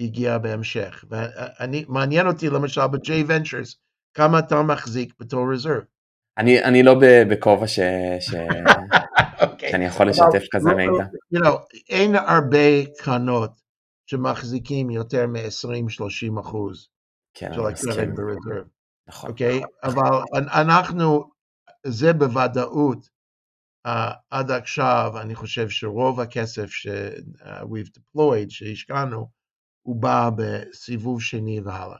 הגיע 0.00 0.38
בהמשך. 0.38 1.04
ואני, 1.10 1.84
מעניין 1.88 2.26
אותי 2.26 2.50
למשל 2.50 2.86
ב-J 2.86 3.08
Ventures, 3.28 3.76
כמה 4.14 4.38
אתה 4.38 4.62
מחזיק 4.62 5.12
בתור 5.20 5.52
רזרב. 5.52 5.82
אני, 6.38 6.64
אני 6.64 6.82
לא 6.82 6.94
בכובע 7.30 7.66
ש... 7.66 7.80
ש... 8.20 8.34
okay. 9.40 9.70
שאני 9.70 9.84
יכול 9.84 10.08
לשתף 10.08 10.42
well, 10.42 10.48
כזה 10.52 10.74
מידע. 10.74 11.04
You 11.34 11.38
know, 11.38 11.58
אין 11.88 12.14
הרבה 12.14 12.86
קרנות 12.98 13.60
שמחזיקים 14.06 14.90
יותר 14.90 15.26
מ-20-30 15.26 16.40
אחוז 16.40 16.88
כן, 17.34 17.52
של 17.54 17.66
הקרן 17.66 18.14
ברזרב. 18.14 18.66
נכון. 19.08 19.30
אוקיי? 19.30 19.60
Okay? 19.60 19.66
אבל 19.82 20.22
אנחנו, 20.34 21.30
זה 21.88 22.12
בוודאות, 22.12 23.08
uh, 23.86 23.90
עד 24.30 24.50
עכשיו, 24.50 25.12
אני 25.20 25.34
חושב 25.34 25.68
שרוב 25.68 26.20
הכסף 26.20 26.70
ש-we've 26.70 27.88
uh, 27.88 27.98
deployed, 27.98 28.48
שהשקענו, 28.48 29.28
הוא 29.86 29.96
בא 29.96 30.30
בסיבוב 30.36 31.22
שני 31.22 31.60
והלאה. 31.60 31.98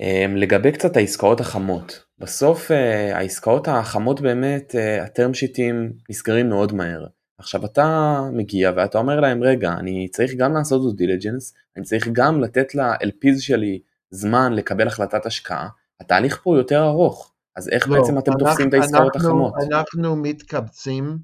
אמ, 0.00 0.36
לגבי 0.36 0.72
קצת 0.72 0.96
העסקאות 0.96 1.40
החמות, 1.40 2.04
בסוף 2.18 2.70
אה, 2.70 3.18
העסקאות 3.18 3.68
החמות 3.68 4.20
באמת, 4.20 4.74
הטרם 5.02 5.30
אה, 5.30 5.34
שיטים 5.34 5.92
נסגרים 6.10 6.48
מאוד 6.48 6.72
מהר. 6.72 7.06
עכשיו 7.38 7.64
אתה 7.64 8.20
מגיע 8.32 8.72
ואתה 8.76 8.98
אומר 8.98 9.20
להם 9.20 9.42
רגע 9.42 9.72
אני 9.72 10.08
צריך 10.08 10.32
גם 10.36 10.54
לעשות 10.54 10.82
דו 10.82 10.92
דיליג'נס, 10.92 11.54
אני 11.76 11.84
צריך 11.84 12.08
גם 12.12 12.40
לתת 12.40 12.74
ל-LPs 12.74 13.40
שלי 13.40 13.80
זמן 14.10 14.52
לקבל 14.52 14.86
החלטת 14.86 15.26
השקעה, 15.26 15.68
התהליך 16.00 16.40
פה 16.42 16.50
הוא 16.50 16.56
יותר 16.56 16.84
ארוך, 16.84 17.32
אז 17.56 17.68
איך 17.68 17.88
לא, 17.88 17.96
בעצם 17.96 18.18
אתם 18.18 18.32
אנחנו, 18.32 18.46
תופסים 18.46 18.68
את 18.68 18.74
העסקאות 18.74 19.16
אנחנו, 19.16 19.28
החמות? 19.28 19.54
אנחנו 19.72 20.16
מתקבצים 20.16 21.18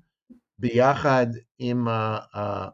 ביחד 0.58 1.26
עם 1.58 1.88
ה... 1.88 2.18
Uh, 2.18 2.36
uh, 2.36 2.70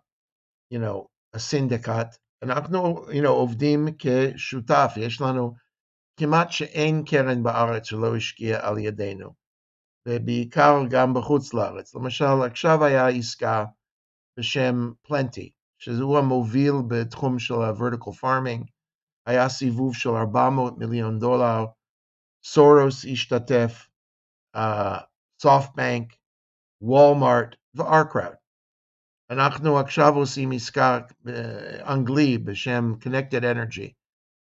you 0.75 0.79
know, 0.79 1.07
הסינדיקט 1.35 2.17
אנחנו 2.43 3.05
you 3.09 3.25
know, 3.25 3.29
עובדים 3.29 3.89
כשותף, 3.99 4.93
יש 4.97 5.21
לנו 5.21 5.55
כמעט 6.17 6.51
שאין 6.51 7.05
קרן 7.05 7.43
בארץ 7.43 7.85
שלא 7.87 8.17
השקיעה 8.17 8.69
על 8.69 8.79
ידינו, 8.79 9.31
ובעיקר 10.09 10.83
גם 10.91 11.15
בחוץ 11.15 11.55
לארץ. 11.55 11.95
למשל, 11.95 12.43
עכשיו 12.47 12.85
היה 12.85 13.09
עסקה 13.09 13.65
בשם 14.39 14.93
פלנטי, 15.03 15.51
שהוא 15.79 16.19
המוביל 16.19 16.73
בתחום 16.89 17.39
של 17.39 17.55
ה-vertical 17.55 18.21
farming, 18.23 18.65
היה 19.27 19.49
סיבוב 19.49 19.95
של 19.95 20.11
400 20.11 20.79
מיליון 20.79 21.19
דולר, 21.19 21.65
סורוס 22.45 23.05
השתתף, 23.13 23.89
סופטבנק, 25.43 26.13
וולמארט 26.83 27.55
ו-Arcrowd. 27.75 28.37
אנחנו 29.31 29.79
עכשיו 29.79 30.15
עושים 30.15 30.53
עסקה 30.53 30.99
אנגלי 31.89 32.39
בשם 32.39 32.93
Connected 33.01 33.43
Energy. 33.43 33.93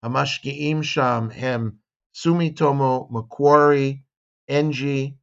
המשקיעים 0.02 0.82
שם 0.82 1.28
הם 1.34 1.70
סומי 2.14 2.50
תומו, 2.54 3.08
מקוורי, 3.10 4.00
אנג'י, 4.50 5.14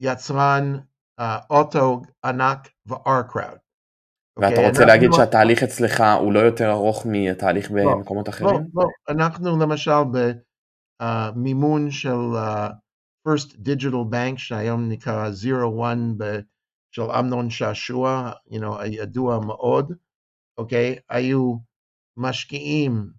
יצרן 0.00 0.80
אוטו 1.50 2.02
ענק 2.24 2.68
ו-R-Crowd. 2.86 3.58
ואתה 4.36 4.56
okay, 4.56 4.68
רוצה 4.68 4.84
להגיד 4.84 5.10
שהתהליך 5.12 5.62
אצלך 5.62 6.02
הוא 6.20 6.32
לא 6.32 6.38
יותר 6.38 6.70
ארוך 6.70 7.06
מהתהליך 7.06 7.70
לא, 7.70 7.94
במקומות 7.94 8.28
אחרים? 8.28 8.54
לא, 8.54 8.60
לא, 8.74 8.88
אנחנו 9.08 9.58
למשל 9.58 10.04
במימון 11.00 11.90
של 11.90 12.34
uh, 12.34 12.72
First 13.28 13.56
Digital 13.56 14.12
Bank, 14.12 14.36
שהיום 14.36 14.88
נקרא 14.88 15.30
Zero 15.30 15.80
One 15.80 16.22
של 16.92 17.02
אמנון 17.02 17.50
שעשוע, 17.50 18.32
you 18.48 18.58
know, 18.60 18.78
הידוע 18.78 19.38
מאוד, 19.46 19.92
אוקיי? 20.58 20.94
Okay? 20.96 21.00
היו 21.08 21.56
משקיעים, 22.16 23.12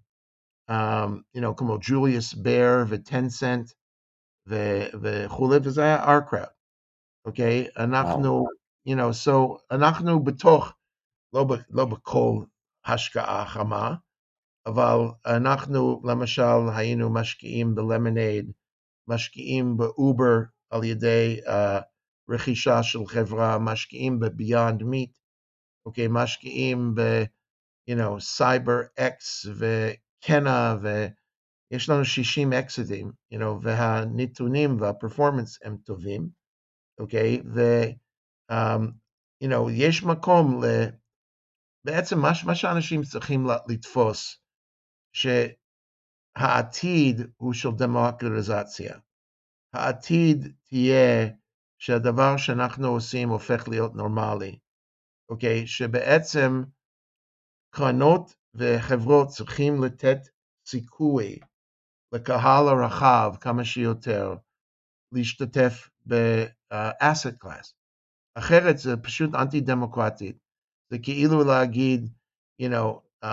um, 0.70 1.10
you 1.36 1.40
know, 1.40 1.54
כמו 1.56 1.78
ג'וליוס 1.80 2.34
בר 2.34 2.84
וטנסנט 2.88 3.70
וכולי, 5.02 5.56
וזה 5.64 5.82
היה 5.82 6.04
ארקראפ, 6.04 6.48
אוקיי? 7.24 7.66
Okay? 7.66 7.82
אנחנו, 7.82 8.44
wow. 8.44 8.90
you 8.90 8.96
know, 8.96 9.26
so 9.26 9.58
אנחנו 9.70 10.24
בתוך, 10.24 10.72
לא, 11.34 11.44
ב, 11.44 11.52
לא 11.70 11.84
בכל 11.84 12.44
השקעה 12.84 13.46
חמה, 13.46 13.94
אבל 14.66 14.98
אנחנו 15.26 16.02
למשל 16.04 16.68
היינו 16.76 17.12
משקיעים 17.12 17.74
בלמונייד, 17.74 18.52
משקיעים 19.08 19.76
באובר 19.76 20.36
על 20.70 20.84
ידי 20.84 21.40
uh, 21.46 21.82
רכישה 22.30 22.82
של 22.82 23.06
חברה, 23.06 23.58
משקיעים 23.58 24.20
ב-Beyond 24.20 24.82
Meat, 24.82 25.18
אוקיי, 25.86 26.06
משקיעים 26.10 26.94
ב, 26.94 27.00
you 27.90 27.94
know, 27.94 28.38
CyberX 28.38 29.48
וקנה, 29.58 30.76
ויש 30.82 31.88
לנו 31.88 32.04
60 32.04 32.52
אקסיטים, 32.52 33.12
you 33.34 33.38
know, 33.38 33.58
והנתונים 33.62 34.80
והפרפורמנס 34.80 35.58
הם 35.64 35.76
טובים, 35.76 36.28
אוקיי, 37.00 37.42
ו, 37.54 37.60
um, 38.52 38.82
you 39.44 39.48
know, 39.48 39.70
יש 39.72 40.02
מקום 40.02 40.64
ל... 40.64 40.66
בעצם 41.84 42.18
מה, 42.18 42.30
מה 42.46 42.54
שאנשים 42.54 43.02
צריכים 43.02 43.46
לתפוס, 43.68 44.41
העתיד 46.36 47.20
הוא 47.36 47.52
של 47.52 47.68
דמוקרטיזציה. 47.76 48.98
העתיד 49.74 50.56
תהיה 50.64 51.28
שהדבר 51.78 52.36
שאנחנו 52.36 52.88
עושים 52.88 53.28
הופך 53.28 53.68
להיות 53.68 53.94
נורמלי, 53.94 54.58
אוקיי? 55.28 55.66
שבעצם 55.66 56.62
קרנות 57.74 58.34
וחברות 58.54 59.28
צריכים 59.28 59.84
לתת 59.84 60.18
סיכוי 60.66 61.38
לקהל 62.14 62.68
הרחב 62.68 63.32
כמה 63.40 63.64
שיותר 63.64 64.34
להשתתף 65.12 65.90
ב-asset 66.08 67.44
class. 67.44 67.72
אחרת 68.34 68.78
זה 68.78 68.96
פשוט 68.96 69.30
אנטי 69.34 69.60
דמוקרטית. 69.60 70.38
זה 70.90 70.98
כאילו 70.98 71.44
להגיד, 71.44 72.08
you 72.62 72.66
know, 72.66 73.00
uh, 73.24 73.28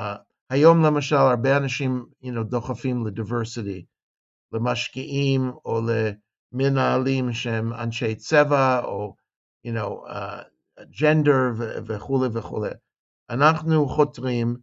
היום 0.49 0.85
למשל 0.85 1.15
הרבה 1.15 1.57
אנשים, 1.57 2.05
you 2.23 2.27
know, 2.27 2.43
דוחפים 2.43 3.07
לדיברסיטי, 3.07 3.85
למשקיעים 4.51 5.51
או 5.65 5.81
למנהלים 6.53 7.33
שהם 7.33 7.73
אנשי 7.73 8.15
צבע 8.15 8.79
או, 8.83 9.15
you 9.67 9.69
know, 9.69 10.09
uh, 10.09 10.83
ג'נדר 11.01 11.51
וכולי 11.87 12.29
וכולי. 12.33 12.69
אנחנו 13.29 13.87
חותרים 13.87 14.57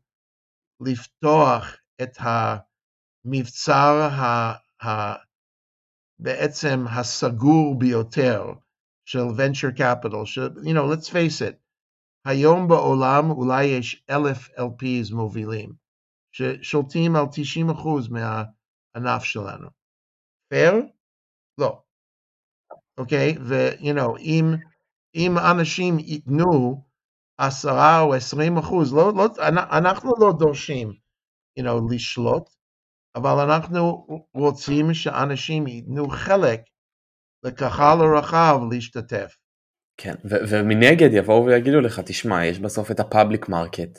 לפתוח 0.81 1.77
את 2.03 2.17
המבצר 2.19 4.09
ה, 4.13 4.53
ה, 4.87 5.15
בעצם 6.19 6.85
הסגור 6.91 7.79
ביותר 7.79 8.53
של 9.05 9.19
venture 9.19 9.79
capital, 9.79 10.25
ש, 10.25 10.39
you 10.39 10.75
know, 10.75 10.95
let's 10.95 11.09
face 11.09 11.41
it, 11.41 11.66
היום 12.27 12.69
בעולם 12.69 13.31
אולי 13.31 13.65
יש 13.65 14.05
אלף 14.11 14.49
LPs 14.51 15.15
מובילים, 15.15 15.73
ששולטים 16.33 17.17
על 17.17 17.25
90% 17.25 18.11
מהענף 18.11 19.25
שלנו. 19.25 19.69
פייר? 20.49 20.75
לא. 21.59 21.83
אוקיי? 22.99 23.35
ו-you 23.41 23.99
know, 23.99 24.19
אם, 24.19 24.45
אם 25.15 25.35
אנשים 25.51 25.99
ייתנו 25.99 26.85
עשרה 27.39 28.01
או 28.01 28.15
עשרים 28.15 28.57
אחוז, 28.57 28.95
לא, 28.95 29.13
לא, 29.17 29.27
אנחנו 29.79 30.11
לא 30.21 30.33
דורשים 30.39 30.93
you 31.61 31.63
know, 31.63 31.95
לשלוט, 31.95 32.51
אבל 33.17 33.51
אנחנו 33.51 34.07
רוצים 34.35 34.95
שאנשים 34.95 35.67
ייתנו 35.67 36.09
חלק 36.09 36.61
לקהל 37.43 37.99
הרחב 38.01 38.59
להשתתף. 38.71 39.37
כן, 39.97 40.15
ומנגד 40.25 41.09
יבואו 41.13 41.45
ויגידו 41.47 41.81
לך, 41.81 42.01
תשמע, 42.01 42.45
יש 42.47 42.59
בסוף 42.59 42.91
את 42.91 43.01
ה 43.01 43.08
public 43.08 43.49
market, 43.49 43.99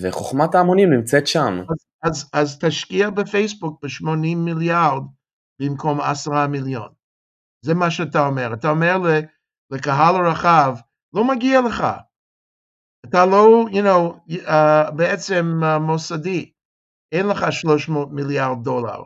וחוכמת 0.00 0.54
ההמונים 0.54 0.92
נמצאת 0.92 1.26
שם. 1.26 1.60
אז, 1.70 1.86
אז, 2.02 2.30
אז 2.32 2.58
תשקיע 2.58 3.10
בפייסבוק 3.10 3.84
ב-80 3.84 4.36
מיליארד 4.36 5.02
במקום 5.60 6.00
10 6.00 6.46
מיליון. 6.46 6.88
זה 7.64 7.74
מה 7.74 7.90
שאתה 7.90 8.26
אומר. 8.26 8.54
אתה 8.54 8.70
אומר 8.70 8.96
לקהל 9.70 10.16
הרחב, 10.16 10.76
לא 11.14 11.24
מגיע 11.24 11.60
לך. 11.60 11.84
אתה 13.06 13.26
לא, 13.26 13.64
you 13.70 13.84
know, 13.84 14.32
uh, 14.32 14.90
בעצם 14.96 15.44
uh, 15.62 15.78
מוסדי. 15.78 16.52
אין 17.12 17.26
לך 17.26 17.52
300 17.52 18.08
מיליארד 18.12 18.64
דולר, 18.64 19.02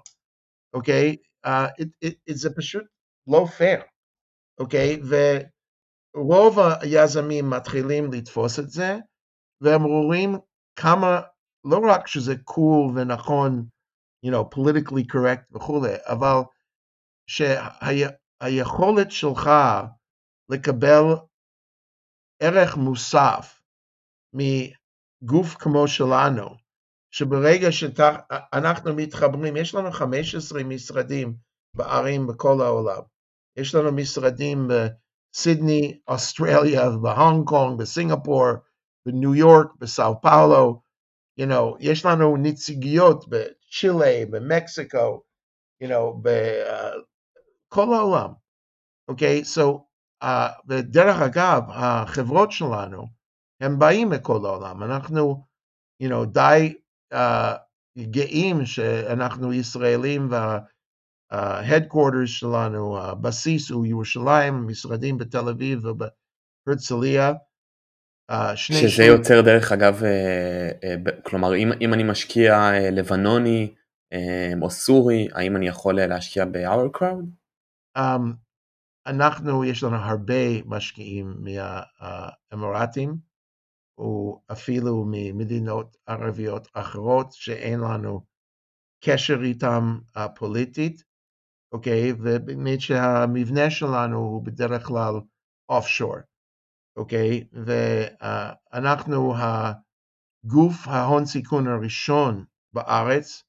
אוקיי? 0.74 1.16
Okay? 1.46 1.46
Uh, 1.46 2.35
זה 2.35 2.50
פשוט 2.57 2.85
לא 3.26 3.46
פייר, 3.57 3.83
אוקיי? 4.61 4.96
Okay? 4.96 5.07
ורוב 6.14 6.59
היזמים 6.81 7.51
מתחילים 7.51 8.12
לתפוס 8.12 8.59
את 8.59 8.70
זה, 8.70 8.96
והם 9.61 9.83
רואים 9.83 10.35
כמה, 10.77 11.20
לא 11.64 11.81
רק 11.90 12.07
שזה 12.07 12.35
קול 12.44 12.90
cool 12.94 13.01
ונכון, 13.01 13.66
you 14.27 14.31
know, 14.31 14.57
politically 14.57 15.05
correct 15.12 15.57
וכולי, 15.57 15.94
אבל 16.05 16.37
שהיכולת 17.27 19.11
שה, 19.11 19.16
שלך 19.16 19.51
לקבל 20.48 21.03
ערך 22.42 22.77
מוסף 22.77 23.61
מגוף 24.35 25.55
כמו 25.55 25.88
שלנו, 25.88 26.48
שברגע 27.14 27.72
שאנחנו 27.72 28.94
מתחברים, 28.96 29.57
יש 29.57 29.75
לנו 29.75 29.92
15 29.92 30.64
משרדים 30.64 31.37
בערים 31.77 32.27
בכל 32.27 32.57
העולם. 32.61 33.03
יש 33.57 33.75
לנו 33.75 33.92
משרדים 33.92 34.68
בסידני, 35.32 35.98
אוסטרליה, 36.08 36.90
בהונג 36.90 37.48
קונג, 37.48 37.78
בסינגפור, 37.78 38.46
בניו 39.06 39.34
יורק, 39.34 39.66
בסאו 39.78 40.20
פאולו, 40.20 40.82
you 41.40 41.44
know, 41.44 41.76
יש 41.80 42.06
לנו 42.06 42.36
נציגיות 42.36 43.28
בצ'ילה, 43.28 44.24
במקסיקו, 44.30 45.22
you 45.84 45.86
know, 45.86 46.16
בכל 46.22 47.88
uh, 47.88 47.94
העולם, 47.94 48.32
אוקיי? 49.08 49.40
Okay? 49.40 49.44
So, 49.44 49.80
uh, 50.24 50.26
ודרך 50.68 51.16
אגב, 51.20 51.62
החברות 51.68 52.52
שלנו, 52.52 53.06
הם 53.60 53.78
באים 53.78 54.10
מכל 54.10 54.40
העולם. 54.44 54.82
אנחנו, 54.82 55.44
you 56.02 56.06
know, 56.06 56.24
די 56.26 56.74
uh, 57.14 57.18
גאים 57.98 58.66
שאנחנו 58.66 59.52
ישראלים 59.52 60.28
וה-headquarters 61.32 62.26
שלנו, 62.26 62.98
הבסיס 62.98 63.70
הוא 63.70 63.86
ירושלים, 63.86 64.66
משרדים 64.66 65.18
בתל 65.18 65.48
אביב 65.48 65.80
ובהרצליה. 65.84 67.32
Uh, 68.30 68.56
שזה 68.56 68.88
שני... 68.88 69.04
יוצר 69.04 69.40
דרך 69.40 69.72
אגב, 69.72 70.02
כלומר 71.22 71.56
אם, 71.56 71.70
אם 71.80 71.94
אני 71.94 72.02
משקיע 72.02 72.70
לבנוני 72.92 73.74
או 74.62 74.70
סורי, 74.70 75.28
האם 75.32 75.56
אני 75.56 75.68
יכול 75.68 75.94
להשקיע 75.94 76.44
ב-our 76.44 76.98
crowd? 76.98 77.26
Um, 77.98 78.34
אנחנו, 79.06 79.64
יש 79.64 79.82
לנו 79.82 79.96
הרבה 79.96 80.62
משקיעים 80.64 81.34
מהאמירתים, 81.40 83.16
או 83.98 84.40
אפילו 84.52 85.04
ממדינות 85.10 85.96
ערביות 86.06 86.68
אחרות 86.74 87.32
שאין 87.32 87.80
לנו 87.80 88.20
קשר 89.04 89.38
איתן 89.42 89.84
פוליטית, 90.34 91.04
אוקיי? 91.72 92.12
ובאמת 92.12 92.80
שהמבנה 92.80 93.70
שלנו 93.70 94.18
הוא 94.18 94.44
בדרך 94.44 94.87
כלל 94.87 95.14
אוף-שור, 95.68 96.16
אוקיי? 96.96 97.48
ואנחנו 97.52 99.35
הגוף 99.37 100.88
ההון 100.88 101.26
סיכון 101.26 101.68
הראשון 101.68 102.44
בארץ 102.72 103.44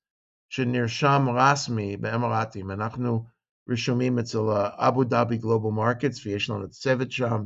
שנרשם 0.50 1.26
רשמי 1.36 1.98
באמירתים. 1.98 2.72
אנחנו 2.72 3.26
רשומים 3.70 4.20
אצל 4.20 4.38
Abu 4.76 5.04
Dhabi 5.04 5.38
Global 5.38 5.70
Markets 5.70 6.26
ויש 6.26 6.50
לנו 6.50 6.70
צוות 6.70 7.12
שם. 7.12 7.44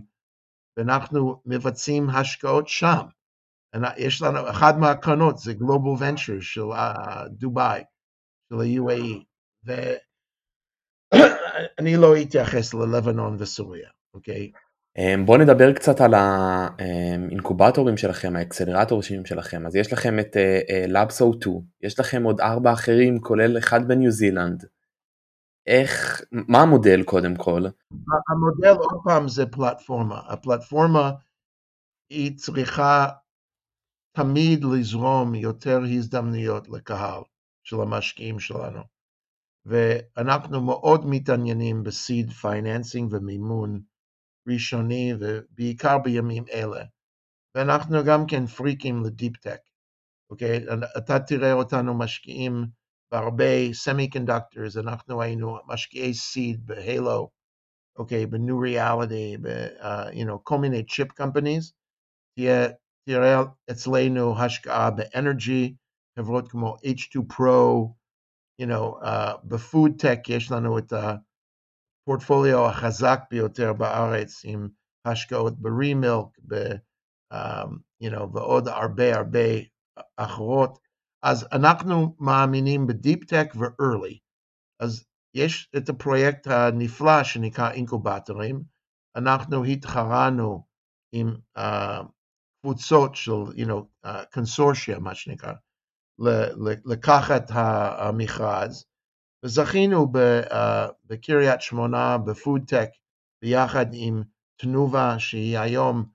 ואנחנו 0.77 1.41
מבצעים 1.45 2.09
השקעות 2.09 2.67
שם. 2.67 3.05
יש 3.97 4.21
לנו, 4.21 4.49
אחת 4.49 4.75
מהקרנות 4.79 5.37
זה 5.37 5.51
Global 5.51 6.01
Venture 6.01 6.41
של 6.41 6.61
דובאי, 7.29 7.83
של 8.49 8.55
ה-UAE, 8.55 9.23
ואני 11.13 11.97
לא 11.97 12.21
אתייחס 12.21 12.73
ללבנון 12.73 13.35
וסוריה, 13.39 13.89
אוקיי? 14.13 14.51
אמ, 14.97 15.25
בואו 15.25 15.37
נדבר 15.37 15.73
קצת 15.73 16.01
על 16.01 16.13
האינקובטורים 16.13 17.97
שלכם, 17.97 18.35
האקסלרטורים 18.35 19.25
שלכם. 19.25 19.65
אז 19.65 19.75
יש 19.75 19.93
לכם 19.93 20.19
את 20.19 20.35
Labs 20.87 21.21
O2, 21.21 21.49
יש 21.81 21.99
לכם 21.99 22.23
עוד 22.23 22.41
ארבע 22.41 22.73
אחרים, 22.73 23.19
כולל 23.19 23.57
אחד 23.57 23.87
בניו 23.87 24.11
זילנד. 24.11 24.65
איך, 25.67 26.21
מה 26.31 26.61
המודל 26.61 27.03
קודם 27.03 27.35
כל? 27.35 27.61
המודל 28.29 28.75
עוד 28.79 29.01
פעם 29.03 29.27
זה 29.27 29.45
פלטפורמה. 29.45 30.21
הפלטפורמה 30.27 31.11
היא 32.09 32.37
צריכה 32.37 33.07
תמיד 34.17 34.63
לזרום 34.63 35.35
יותר 35.35 35.79
הזדמנויות 35.95 36.69
לקהל 36.69 37.21
של 37.63 37.75
המשקיעים 37.81 38.39
שלנו. 38.39 38.96
ואנחנו 39.67 40.61
מאוד 40.61 41.05
מתעניינים 41.05 41.83
ב 41.83 41.93
seed 41.93 42.31
financing 42.31 43.13
ומימון 43.13 43.81
ראשוני, 44.47 45.13
ובעיקר 45.19 45.97
בימים 45.97 46.43
אלה. 46.53 46.83
ואנחנו 47.55 47.97
גם 48.05 48.25
כן 48.27 48.45
פריקים 48.45 49.03
ל 49.03 49.10
deep 49.10 49.37
tech, 49.37 49.59
אוקיי? 50.29 50.65
אתה 50.97 51.19
תראה 51.19 51.53
אותנו 51.53 51.97
משקיעים 51.97 52.65
בהרבה 53.11 53.73
semiconductors, 53.73 54.77
אנחנו 54.77 55.21
היינו 55.21 55.57
משקיעי 55.67 56.13
seed 56.13 56.65
ב 56.65 56.74
Hailo, 56.74 57.29
אוקיי, 57.97 58.25
ב 58.25 58.59
NeuReality, 58.59 59.37
כל 60.43 60.57
מיני 60.57 60.85
chip 60.85 61.11
companies, 61.11 61.73
תראה 63.07 63.41
אצלנו 63.71 64.39
השקעה 64.39 64.91
ב 64.91 65.02
energy, 65.02 65.75
חברות 66.19 66.51
כמו 66.51 66.75
H2 66.75 67.33
Pro, 67.33 67.87
you 68.61 68.65
know, 68.65 69.03
uh, 69.03 69.37
ב 69.43 69.53
food 69.53 69.91
tech 69.99 70.19
יש 70.29 70.51
לנו 70.51 70.77
את 70.77 70.93
הפורטפוליו 70.93 72.65
החזק 72.65 73.19
ביותר 73.31 73.73
בארץ 73.73 74.41
עם 74.45 74.67
השקעות 75.05 75.59
ב-Remilk, 75.59 76.41
ב, 76.47 76.55
um, 77.33 77.69
you 78.03 78.11
know, 78.11 78.23
ועוד 78.33 78.67
הרבה 78.67 79.15
הרבה 79.15 79.47
אחרות. 80.17 80.79
אז 81.23 81.47
אנחנו 81.51 82.15
מאמינים 82.19 82.87
ב 82.87 82.94
deep 82.94 83.24
tech 83.24 83.53
ו-early. 83.55 84.17
אז 84.79 85.05
יש 85.33 85.69
את 85.77 85.89
הפרויקט 85.89 86.47
הנפלא 86.47 87.23
שנקרא 87.23 87.71
אינקובטורים, 87.71 88.63
אנחנו 89.15 89.63
התחרנו 89.63 90.67
עם 91.11 91.35
uh, 91.57 91.61
קבוצות 92.61 93.15
של, 93.15 93.31
you 93.31 93.67
know, 93.67 94.07
קונסורשיה, 94.33 94.97
uh, 94.97 94.99
מה 94.99 95.15
שנקרא, 95.15 95.53
לקחת 96.85 97.43
המכרז, 97.97 98.85
וזכינו 99.45 100.07
uh, 100.13 100.55
בקריית 101.05 101.61
שמונה 101.61 102.17
בפודטק 102.17 102.89
ביחד 103.41 103.85
עם 103.91 104.23
תנובה 104.59 105.19
שהיא 105.19 105.59
היום, 105.59 106.05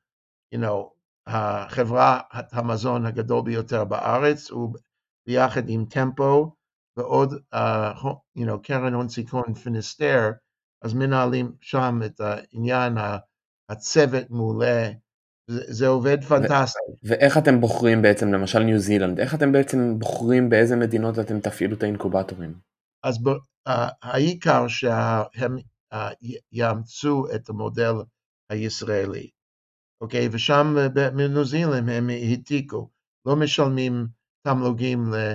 you 0.55 0.59
know, 0.59 0.91
החברה 1.27 2.21
המזון 2.31 3.07
הגדול 3.07 3.43
ביותר 3.45 3.85
בארץ, 3.85 4.51
וביחד 4.51 5.63
עם 5.69 5.85
טמפו 5.85 6.55
ועוד, 6.97 7.33
uh, 7.55 8.05
you 8.39 8.47
know, 8.47 8.59
קרן 8.63 8.95
הון 8.95 9.09
סיכון 9.09 9.55
Finistere, 9.55 10.31
אז 10.83 10.95
מנהלים 10.95 11.53
שם 11.61 12.01
את 12.07 12.21
העניין, 12.21 12.95
הצוות 13.69 14.31
מעולה, 14.31 14.91
זה, 15.47 15.63
זה 15.69 15.87
עובד 15.89 16.25
פנטסטי. 16.25 16.79
ואיך 17.05 17.39
אתם 17.39 17.61
בוחרים 17.61 18.03
בעצם, 18.03 18.33
למשל 18.33 18.59
ניו 18.59 18.79
זילנד, 18.79 19.21
איך 19.21 19.35
אתם 19.35 19.53
בעצם 19.53 19.99
בוחרים 19.99 20.49
באיזה 20.49 20.77
מדינות 20.77 21.19
אתם 21.19 21.41
תפעילו 21.41 21.77
את 21.77 21.83
האינקובטורים? 21.83 22.55
אז 23.05 23.23
ב, 23.23 23.29
uh, 23.29 23.73
העיקר 24.03 24.69
שהם 24.69 25.57
uh, 25.95 25.97
יאמצו 26.53 27.25
את 27.35 27.49
המודל 27.49 27.95
הישראלי, 28.51 29.31
אוקיי? 30.01 30.29
ושם 30.33 30.77
בניו 30.95 31.45
זילנד 31.45 31.89
הם 31.89 32.11
העתיקו, 32.11 32.91
לא 33.27 33.37
משלמים 33.37 34.07
תמלוגים 34.47 35.15
ל... 35.15 35.35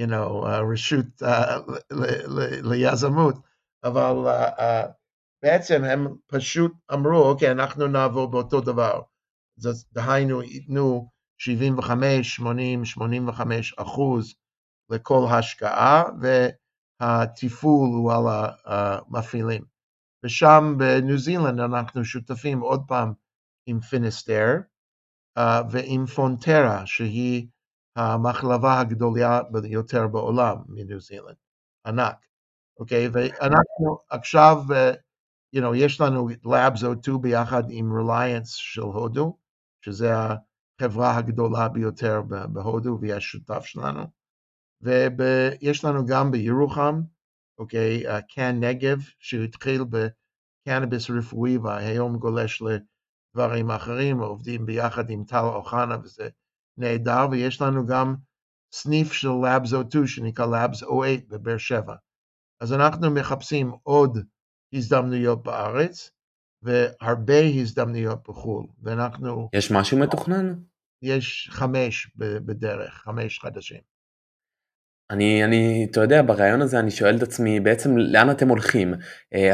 you 0.00 0.06
know, 0.06 0.44
uh, 0.44 0.72
רשות 0.72 1.22
uh, 1.22 1.94
ליזמות, 2.62 3.34
אבל 3.84 4.14
uh, 4.24 4.58
uh, 4.58 4.92
בעצם 5.42 5.84
הם 5.84 6.16
פשוט 6.26 6.72
אמרו, 6.92 7.22
אוקיי, 7.22 7.50
אנחנו 7.50 7.86
נעבור 7.86 8.30
באותו 8.30 8.60
דבר. 8.60 9.00
דהיינו, 9.92 10.42
ייתנו 10.42 11.10
75, 11.38 12.36
80, 12.36 12.84
85 12.84 13.74
אחוז 13.78 14.34
לכל 14.90 15.26
השקעה, 15.30 16.02
והתפעול 16.20 17.88
הוא 17.88 18.12
על 18.12 18.24
המפעילים. 18.64 19.64
ושם 20.24 20.74
בניו 20.78 21.18
זילנד 21.18 21.60
אנחנו 21.60 22.04
שותפים 22.04 22.60
עוד 22.60 22.82
פעם 22.88 23.12
עם 23.66 23.80
Finistere 23.80 24.56
uh, 25.38 25.42
ועם 25.70 26.06
Fonterra, 26.06 26.86
שהיא 26.86 27.48
המחלבה 27.96 28.80
הגדולה 28.80 29.40
ביותר 29.50 30.08
בעולם 30.08 30.56
מניו 30.68 31.00
זילנד, 31.00 31.36
ענק, 31.86 32.26
אוקיי? 32.80 33.08
ואנחנו 33.12 33.98
עכשיו, 34.10 34.56
you 35.56 35.60
know, 35.60 35.76
יש 35.76 36.00
לנו 36.00 36.28
Labs 36.28 36.80
O2 36.80 37.18
ביחד 37.20 37.62
עם 37.70 37.92
Reliance 37.92 38.46
של 38.46 38.82
הודו, 38.82 39.38
שזה 39.84 40.12
החברה 40.14 41.16
הגדולה 41.16 41.68
ביותר 41.68 42.22
בהודו 42.52 42.98
והיא 43.00 43.14
השותף 43.14 43.64
שלנו, 43.64 44.02
ויש 44.82 45.84
לנו 45.84 46.06
גם 46.06 46.30
בירוחם, 46.30 47.00
אוקיי, 47.58 48.02
CanNegev, 48.34 48.98
שהתחיל 49.18 49.82
בקנאביס 49.84 51.10
רפואי 51.10 51.58
והיום 51.58 52.16
גולש 52.18 52.62
לדברים 52.62 53.70
אחרים, 53.70 54.20
עובדים 54.20 54.66
ביחד 54.66 55.10
עם 55.10 55.24
טל 55.24 55.44
אוחנה 55.44 55.96
וזה 56.02 56.28
נהדר, 56.78 57.26
ויש 57.30 57.62
לנו 57.62 57.86
גם 57.86 58.14
סניף 58.72 59.12
של 59.12 59.28
Labs 59.28 59.68
O2 59.68 60.06
שנקרא 60.06 60.46
Labs 60.46 60.82
O8 60.82 61.26
בבאר 61.28 61.58
שבע. 61.58 61.94
אז 62.60 62.72
אנחנו 62.72 63.10
מחפשים 63.10 63.72
עוד 63.82 64.18
הזדמנויות 64.72 65.42
בארץ, 65.42 66.10
והרבה 66.62 67.40
הזדמנויות 67.40 68.28
בחו"ל, 68.28 68.66
ואנחנו... 68.82 69.48
יש 69.52 69.70
משהו 69.70 69.98
מתוכנן? 69.98 70.54
יש 71.02 71.48
חמש 71.52 72.10
בדרך, 72.16 72.94
חמש 72.94 73.38
חדשים. 73.38 73.80
אני, 75.10 75.44
אני, 75.44 75.86
אתה 75.90 76.00
יודע, 76.00 76.22
ברעיון 76.22 76.62
הזה 76.62 76.80
אני 76.80 76.90
שואל 76.90 77.16
את 77.16 77.22
עצמי, 77.22 77.60
בעצם 77.60 77.98
לאן 77.98 78.30
אתם 78.30 78.48
הולכים? 78.48 78.94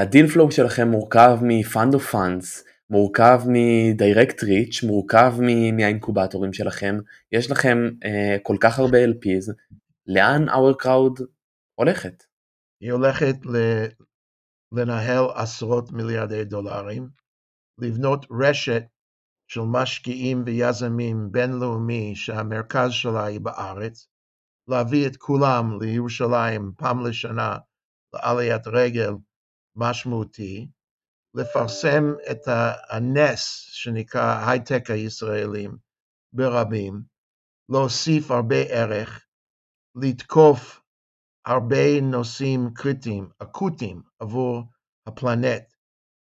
ה 0.01 0.06
deal 0.06 0.27
flow 0.27 0.51
שלכם 0.51 0.89
מורכב 0.89 1.39
מ-fund 1.43 1.95
of 1.95 2.13
funds, 2.13 2.67
מורכב 2.91 3.41
מ-direct 3.47 4.41
reach, 4.43 4.87
מורכב 4.87 5.35
מהאינקובטורים 5.73 6.53
שלכם, 6.53 6.99
יש 7.33 7.51
לכם 7.51 7.79
uh, 8.05 8.09
כל 8.43 8.57
כך 8.61 8.79
הרבה 8.79 8.99
LPs, 9.05 9.53
לאן 10.07 10.49
our 10.49 10.85
crowd 10.85 11.23
הולכת? 11.75 12.25
היא 12.81 12.93
הולכת 12.93 13.37
ל- 13.47 13.87
לנהל 14.77 15.25
עשרות 15.35 15.91
מיליארדי 15.93 16.45
דולרים, 16.45 17.09
לבנות 17.81 18.27
רשת 18.31 18.83
של 19.49 19.61
משקיעים 19.61 20.43
ויזמים 20.47 21.33
בינלאומי 21.33 22.17
שהמרכז 22.17 22.91
שלה 22.91 23.25
היא 23.25 23.41
בארץ, 23.41 24.09
להביא 24.69 25.07
את 25.07 25.17
כולם 25.17 25.79
לירושלים 25.81 26.73
פעם 26.77 27.07
לשנה 27.07 27.59
לעליית 28.15 28.67
רגל 28.67 29.11
משמעותי, 29.77 30.69
לפרסם 31.35 32.05
את 32.31 32.41
הנס 32.91 33.69
שנקרא 33.73 34.49
הייטק 34.49 34.91
הישראלים 34.91 35.77
ברבים, 36.33 37.03
להוסיף 37.69 38.31
הרבה 38.31 38.57
ערך, 38.57 39.27
לתקוף 40.03 40.81
הרבה 41.47 42.01
נושאים 42.01 42.71
קריטיים, 42.75 43.29
אקוטיים 43.39 44.03
עבור 44.21 44.63
הפלנט, 45.07 45.63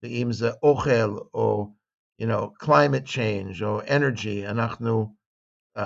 ואם 0.02 0.32
זה 0.32 0.50
אוכל 0.62 1.16
או 1.34 1.72
you 2.22 2.26
know, 2.26 2.64
climate 2.64 3.06
change 3.06 3.64
או 3.64 3.80
energy, 3.82 4.50
אנחנו 4.50 5.14
uh, 5.78 5.80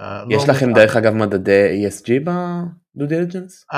uh, 0.00 0.04
יש 0.30 0.48
לא 0.48 0.54
לכם. 0.54 0.72
דרך 0.74 0.96
אגב 0.96 1.12
מדדי 1.12 1.86
ESG 1.86 2.24
ב-due 2.24 3.08
diligence? 3.08 3.76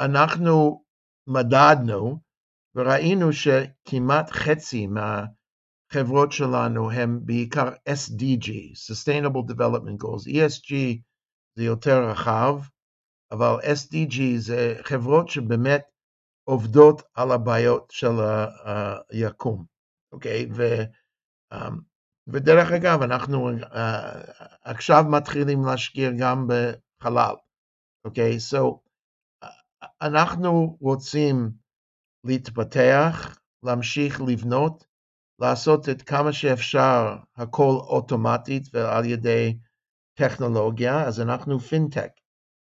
אנחנו 0.00 0.82
מדדנו 1.28 2.18
וראינו 2.74 3.32
שכמעט 3.32 4.30
חצי 4.30 4.86
מהחברות 4.86 6.32
שלנו 6.32 6.90
הם 6.90 7.20
בעיקר 7.24 7.68
SDG, 7.88 8.48
Sustainable 8.90 9.52
Development 9.52 10.04
Goals, 10.04 10.28
ESG 10.28 10.74
זה 11.56 11.64
יותר 11.64 12.10
רחב, 12.10 12.60
אבל 13.30 13.56
SDG 13.60 14.20
זה 14.38 14.74
חברות 14.82 15.28
שבאמת 15.28 15.82
עובדות 16.48 17.02
על 17.14 17.32
הבעיות 17.32 17.90
של 17.90 18.14
היקום, 19.10 19.64
אוקיי? 20.12 20.46
ו, 20.56 20.62
um, 21.54 21.74
ודרך 22.26 22.72
אגב, 22.72 23.02
אנחנו 23.02 23.50
uh, 23.50 23.66
עכשיו 24.64 25.04
מתחילים 25.10 25.64
להשקיע 25.64 26.10
גם 26.18 26.48
בחלל, 26.48 27.34
אוקיי? 28.04 28.36
So, 28.36 28.78
אנחנו 30.02 30.78
רוצים 30.80 31.50
להתפתח, 32.24 33.38
להמשיך 33.62 34.20
לבנות, 34.20 34.86
לעשות 35.38 35.88
את 35.88 36.02
כמה 36.02 36.32
שאפשר 36.32 37.16
הכל 37.36 37.74
אוטומטית 37.88 38.62
ועל 38.72 39.04
ידי 39.04 39.58
טכנולוגיה, 40.18 41.04
אז 41.06 41.20
אנחנו 41.20 41.60
פינטק, 41.60 42.10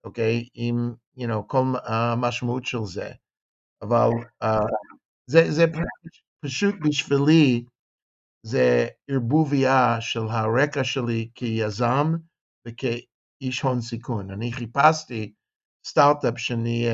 אוקיי? 0.05 0.49
עם, 0.55 0.95
you 1.19 1.27
know, 1.27 1.43
כל 1.47 1.63
המשמעות 1.85 2.65
של 2.65 2.85
זה. 2.85 3.11
אבל 3.83 4.09
uh, 4.45 4.47
זה, 5.31 5.51
זה 5.51 5.65
פשוט 6.45 6.75
בשבילי, 6.89 7.65
זה 8.47 8.89
ערבוביה 9.11 10.01
של 10.01 10.21
הרקע 10.31 10.85
שלי 10.85 11.31
כיזם 11.35 12.07
וכאיש 12.69 13.61
הון 13.63 13.81
סיכון. 13.81 14.31
אני 14.31 14.53
חיפשתי 14.53 15.33
סטארט-אפ 15.87 16.39
שאני 16.39 16.87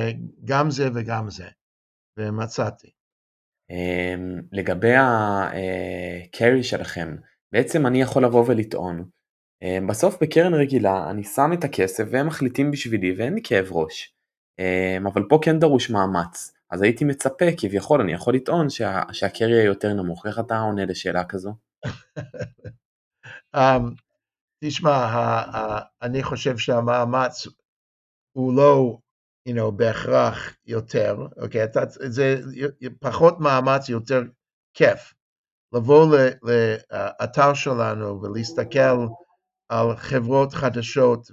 גם 0.45 0.71
זה 0.71 0.85
וגם 0.95 1.31
זה. 1.31 1.49
ומצאתי. 2.19 2.91
אמ, 3.71 4.41
לגבי 4.53 4.95
ה-carry 4.95 6.63
שלכם, 6.63 7.17
בעצם 7.53 7.87
אני 7.87 8.03
יכול 8.03 8.25
לבוא 8.25 8.45
ולטעון, 8.49 9.09
בסוף 9.89 10.23
בקרן 10.23 10.55
רגילה 10.55 11.11
אני 11.11 11.25
שם 11.25 11.51
את 11.53 11.65
הכסף 11.65 12.05
והם 12.11 12.27
מחליטים 12.27 12.71
בשבילי 12.71 13.15
ואין 13.19 13.35
לי 13.35 13.41
כאב 13.45 13.73
ראש, 13.73 14.15
אמ, 14.59 15.07
אבל 15.07 15.23
פה 15.29 15.39
כן 15.43 15.59
דרוש 15.59 15.91
מאמץ, 15.91 16.53
אז 16.71 16.83
הייתי 16.83 17.05
מצפה 17.05 17.45
כביכול, 17.59 18.01
אני 18.01 18.13
יכול 18.13 18.35
לטעון 18.35 18.71
שה, 18.71 19.03
שהקרי 19.13 19.51
יהיה 19.51 19.65
יותר 19.65 19.93
נמוך, 19.93 20.27
איך 20.27 20.39
אתה 20.39 20.59
עונה 20.59 20.85
לשאלה 20.85 21.25
כזו? 21.25 21.55
תשמע, 24.65 25.43
אני 26.03 26.23
חושב 26.23 26.59
שהמאמץ 26.59 27.47
הוא 28.33 28.57
לא 28.57 28.99
you 29.49 29.53
know, 29.53 29.71
בהכרח 29.71 30.57
יותר, 30.67 31.17
אוקיי? 31.43 31.65
אתה, 31.65 31.81
זה 31.89 32.37
פחות 33.01 33.41
מאמץ, 33.41 33.89
יותר 33.89 34.23
כיף. 34.75 35.15
לבוא 35.73 36.17
לאתר 36.43 37.55
שלנו 37.55 38.23
ולהסתכל 38.23 39.07
על 39.69 39.97
חברות 39.97 40.53
חדשות 40.53 41.31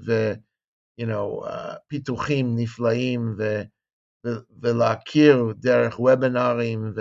you 1.01 1.05
know, 1.05 1.45
uh, 1.47 2.43
נפלאים 2.55 3.35
ו, 3.37 3.61
ו, 4.25 4.29
ולהכיר 4.61 5.53
דרך 5.57 5.99
וובינארים 5.99 6.93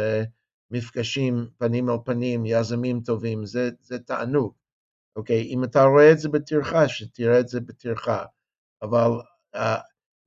ומפגשים 0.71 1.47
פנים 1.59 1.91
אל 1.91 1.97
פנים, 2.05 2.47
יזמים 2.47 3.01
טובים, 3.01 3.47
זה, 3.47 3.71
זה 3.81 3.99
תענוג. 3.99 4.55
אוקיי? 5.17 5.43
אם 5.43 5.65
אתה 5.65 5.83
רואה 5.83 6.13
את 6.13 6.19
זה 6.19 6.29
בטרחה, 6.29 6.89
שתראה 6.89 7.41
את 7.41 7.49
זה 7.49 7.61
בטרחה. 7.61 8.25
אבל 8.83 9.11
uh, 9.57 9.59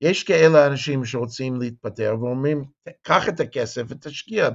יש 0.02 0.24
כאלה 0.24 0.68
אנשים 0.68 1.06
שרוצים 1.06 1.62
להתפטר 1.62 2.16
ואומרים, 2.20 2.66
קח 3.02 3.30
את 3.30 3.40
הכסף 3.40 3.84
ותשקיע, 3.88 4.50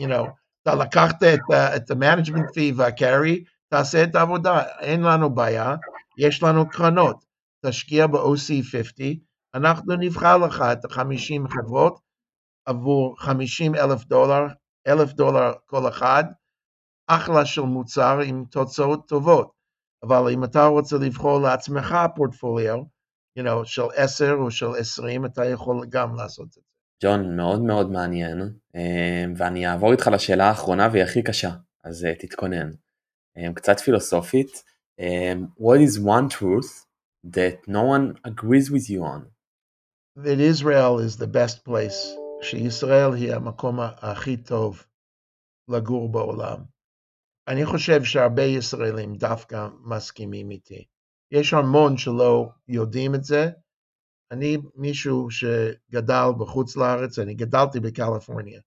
you 0.00 0.04
know, 0.04 0.30
אתה 0.62 0.74
לקחת 0.74 1.22
את, 1.22 1.38
uh, 1.52 1.76
את 1.76 1.90
ה-management 1.90 2.54
fee 2.54 2.76
וה-carry, 2.76 3.44
תעשה 3.72 4.04
את 4.04 4.14
העבודה, 4.14 4.62
אין 4.80 5.02
לנו 5.02 5.34
בעיה, 5.34 5.76
יש 6.18 6.42
לנו 6.42 6.68
קרנות, 6.68 7.24
תשקיע 7.66 8.06
ב-OC50, 8.06 9.02
אנחנו 9.54 9.96
נבחר 9.96 10.38
לך 10.38 10.64
את 10.72 10.84
ה-50 10.84 11.48
חברות 11.48 12.00
עבור 12.66 13.16
50 13.18 13.74
אלף 13.74 14.04
דולר, 14.04 14.42
אלף 14.88 15.12
דולר 15.12 15.52
כל 15.66 15.88
אחד, 15.88 16.24
אחלה 17.06 17.44
של 17.44 17.62
מוצר 17.62 18.18
עם 18.20 18.44
תוצאות 18.50 19.08
טובות. 19.08 19.52
אבל 20.02 20.32
אם 20.32 20.44
אתה 20.44 20.66
רוצה 20.66 20.96
לבחור 20.96 21.40
לעצמך 21.40 21.96
פורטפוליו, 22.16 22.78
you 23.38 23.42
know, 23.42 23.64
של 23.64 23.82
10 23.96 24.32
או 24.32 24.50
של 24.50 24.70
20, 24.78 25.26
אתה 25.26 25.44
יכול 25.44 25.86
גם 25.88 26.14
לעשות 26.14 26.46
את 26.46 26.52
זה. 26.52 26.60
ג'ון, 27.04 27.36
מאוד 27.36 27.62
מאוד 27.62 27.90
מעניין, 27.90 28.38
אה, 28.76 29.24
ואני 29.36 29.68
אעבור 29.68 29.92
איתך 29.92 30.06
לשאלה 30.12 30.48
האחרונה 30.48 30.88
והיא 30.92 31.04
הכי 31.04 31.22
קשה, 31.22 31.50
אז 31.84 32.04
אה, 32.04 32.14
תתכונן. 32.14 32.70
אה, 33.38 33.52
קצת 33.54 33.80
פילוסופית, 33.80 34.64
what 35.58 35.80
is 35.80 35.98
one 35.98 36.28
truth 36.28 36.86
that 37.24 37.68
no 37.68 37.82
one 37.82 38.18
agrees 38.24 38.70
with 38.70 38.90
you 38.90 39.02
on? 39.02 39.22
That 40.16 40.40
Israel 40.40 40.98
is 40.98 41.16
the 41.16 41.26
best 41.26 41.64
place, 41.64 42.18
שישראל 42.42 43.14
היא 43.14 43.34
המקום 43.34 43.80
הכי 43.80 44.36
טוב 44.36 44.86
לגור 45.68 46.12
בעולם. 46.12 46.58
אני 47.48 47.66
חושב 47.66 48.04
שהרבה 48.04 48.42
ישראלים 48.42 49.14
דווקא 49.14 49.68
מסכימים 49.84 50.50
איתי. 50.50 50.84
יש 51.30 51.54
המון 51.54 51.96
שלא 51.96 52.48
יודעים 52.68 53.14
את 53.14 53.24
זה. 53.24 53.50
אני 54.30 54.56
מישהו 54.74 55.30
שגדל 55.30 56.28
בחוץ 56.38 56.76
לארץ, 56.76 57.18
אני 57.18 57.34
גדלתי 57.34 57.80
בקליפורניה. 57.80 58.60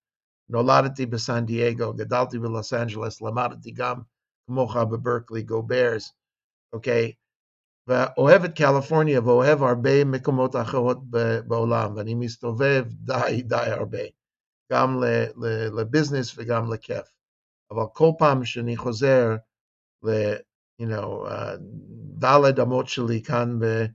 נולדתי 0.49 1.05
בסן 1.05 1.45
דייגו, 1.45 1.93
גדלתי 1.93 2.39
בלוס 2.39 2.73
אנג'לס, 2.73 3.21
למדתי 3.21 3.71
גם 3.71 4.01
כמוך 4.47 4.75
בברקלי, 4.75 5.43
גו 5.43 5.63
ברס, 5.63 6.13
אוקיי? 6.73 7.13
ואוהב 7.87 8.43
את 8.43 8.55
קליפורניה 8.55 9.21
ואוהב 9.21 9.63
הרבה 9.63 10.05
מקומות 10.05 10.55
אחרות 10.55 10.97
בעולם, 11.47 11.95
ואני 11.95 12.15
מסתובב 12.15 12.83
די 12.89 13.41
די 13.43 13.55
הרבה, 13.55 14.03
גם 14.71 14.89
לביזנס 15.77 16.37
וגם 16.37 16.73
לכיף. 16.73 17.07
אבל 17.71 17.83
כל 17.93 18.09
פעם 18.19 18.45
שאני 18.45 18.77
חוזר 18.77 19.35
ל... 20.03 20.09
you 20.81 20.85
know, 20.85 21.27
uh, 21.27 21.57
דלת 22.19 22.59
אמות 22.59 22.87
שלי 22.87 23.21
כאן 23.23 23.59
ב, 23.59 23.85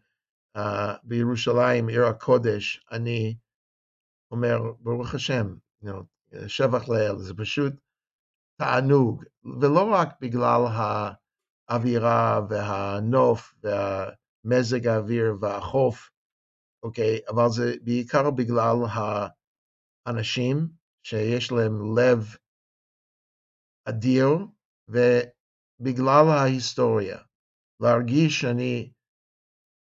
uh, 0.57 0.61
בירושלים, 1.03 1.89
עיר 1.89 2.05
הקודש, 2.05 2.87
אני 2.91 3.37
אומר, 4.31 4.73
ברוך 4.81 5.15
השם, 5.15 5.55
you 5.85 5.87
know, 5.87 6.05
שבח 6.49 6.89
לאל, 6.89 7.19
זה 7.19 7.35
פשוט 7.35 7.73
תענוג, 8.61 9.25
ולא 9.61 9.93
רק 9.93 10.09
בגלל 10.21 10.63
האווירה 11.69 12.41
והנוף 12.49 13.55
והמזג 13.63 14.87
האוויר 14.87 15.35
והחוף, 15.41 16.11
אוקיי, 16.83 17.19
אבל 17.29 17.49
זה 17.49 17.75
בעיקר 17.85 18.31
בגלל 18.31 18.77
האנשים 20.07 20.69
שיש 21.07 21.53
להם 21.53 21.99
לב 21.99 22.37
אדיר, 23.89 24.29
ובגלל 24.89 26.27
ההיסטוריה, 26.29 27.19
להרגיש 27.83 28.41
שאני, 28.41 28.93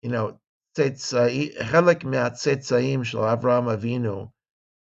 you 0.05 0.09
know, 0.09 0.31
צאצאי, 0.75 1.51
חלק 1.71 2.03
מהצאצאים 2.03 3.03
של 3.03 3.17
אברהם 3.17 3.69
אבינו, 3.69 4.31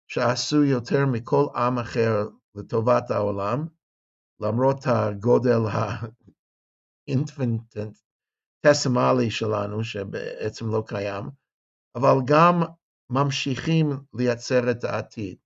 שעשו 0.08 0.64
יותר 0.64 1.06
מכל 1.12 1.46
עם 1.56 1.78
אחר 1.78 2.41
לטובת 2.54 3.10
העולם, 3.10 3.66
למרות 4.40 4.86
הגודל 4.86 5.60
האינפנטסימלי 7.08 9.30
שלנו, 9.30 9.84
שבעצם 9.84 10.70
לא 10.70 10.84
קיים, 10.86 11.24
אבל 11.94 12.14
גם 12.24 12.62
ממשיכים 13.10 13.90
לייצר 14.14 14.70
את 14.70 14.84
העתיד. 14.84 15.36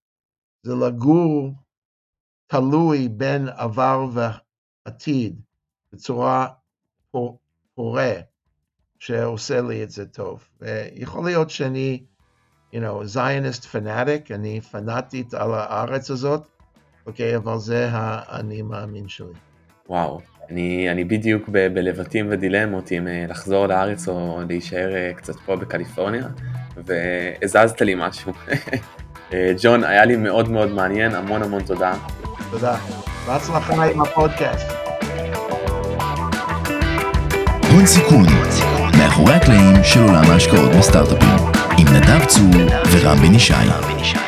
זה 0.62 0.74
לגור 0.74 1.52
תלוי 2.46 3.08
בין 3.08 3.48
עבר 3.48 4.06
ועתיד 4.12 5.40
בצורה 5.92 6.48
פורה 7.74 8.12
שעושה 8.98 9.62
לי 9.62 9.82
את 9.82 9.90
זה 9.90 10.06
טוב. 10.06 10.48
ויכול 10.60 11.24
להיות 11.24 11.50
שאני, 11.50 12.06
you 12.72 12.76
know, 12.76 13.04
זיוניסט 13.04 13.64
פנאטיק, 13.64 14.30
אני 14.30 14.60
פנאטית 14.60 15.34
על 15.34 15.54
הארץ 15.54 16.10
הזאת, 16.10 16.55
אוקיי, 17.06 17.36
אבל 17.36 17.58
זה 17.58 17.88
האני 17.90 18.62
מאמין 18.62 19.08
שלי. 19.08 19.26
וואו, 19.88 20.20
אני, 20.50 20.90
אני 20.90 21.04
בדיוק 21.04 21.48
ב- 21.52 21.74
בלבטים 21.74 22.26
ודילמות 22.30 22.92
אם 22.92 23.08
אה, 23.08 23.24
לחזור 23.28 23.66
לארץ 23.66 24.08
או 24.08 24.40
להישאר 24.48 24.94
אה, 24.94 25.10
קצת 25.16 25.34
פה 25.46 25.56
בקליפורניה, 25.56 26.24
והזזת 26.76 27.80
לי 27.82 27.94
משהו. 27.98 28.32
אה, 29.32 29.52
ג'ון, 29.62 29.84
היה 29.84 30.04
לי 30.04 30.16
מאוד 30.16 30.50
מאוד 30.50 30.70
מעניין, 30.70 31.14
המון 31.14 31.42
המון 31.42 31.62
תודה. 31.62 31.94
תודה. 32.50 32.76
בהצלחה 33.26 33.84
עם 33.84 34.00
הפודקאסט. 34.00 34.66
הון 37.72 37.86
סיכון, 37.86 38.26
מאחורי 38.98 39.34
הקלעים 39.34 39.84
של 39.84 40.00
עולם 40.00 40.24
ההשקעות 40.30 40.70
בסטארט-אפים, 40.78 41.62
עם 41.78 41.86
נדב 41.96 42.24
צור 42.24 42.62
ורם 42.92 43.16
בן 43.16 43.34
ישי. 43.34 44.25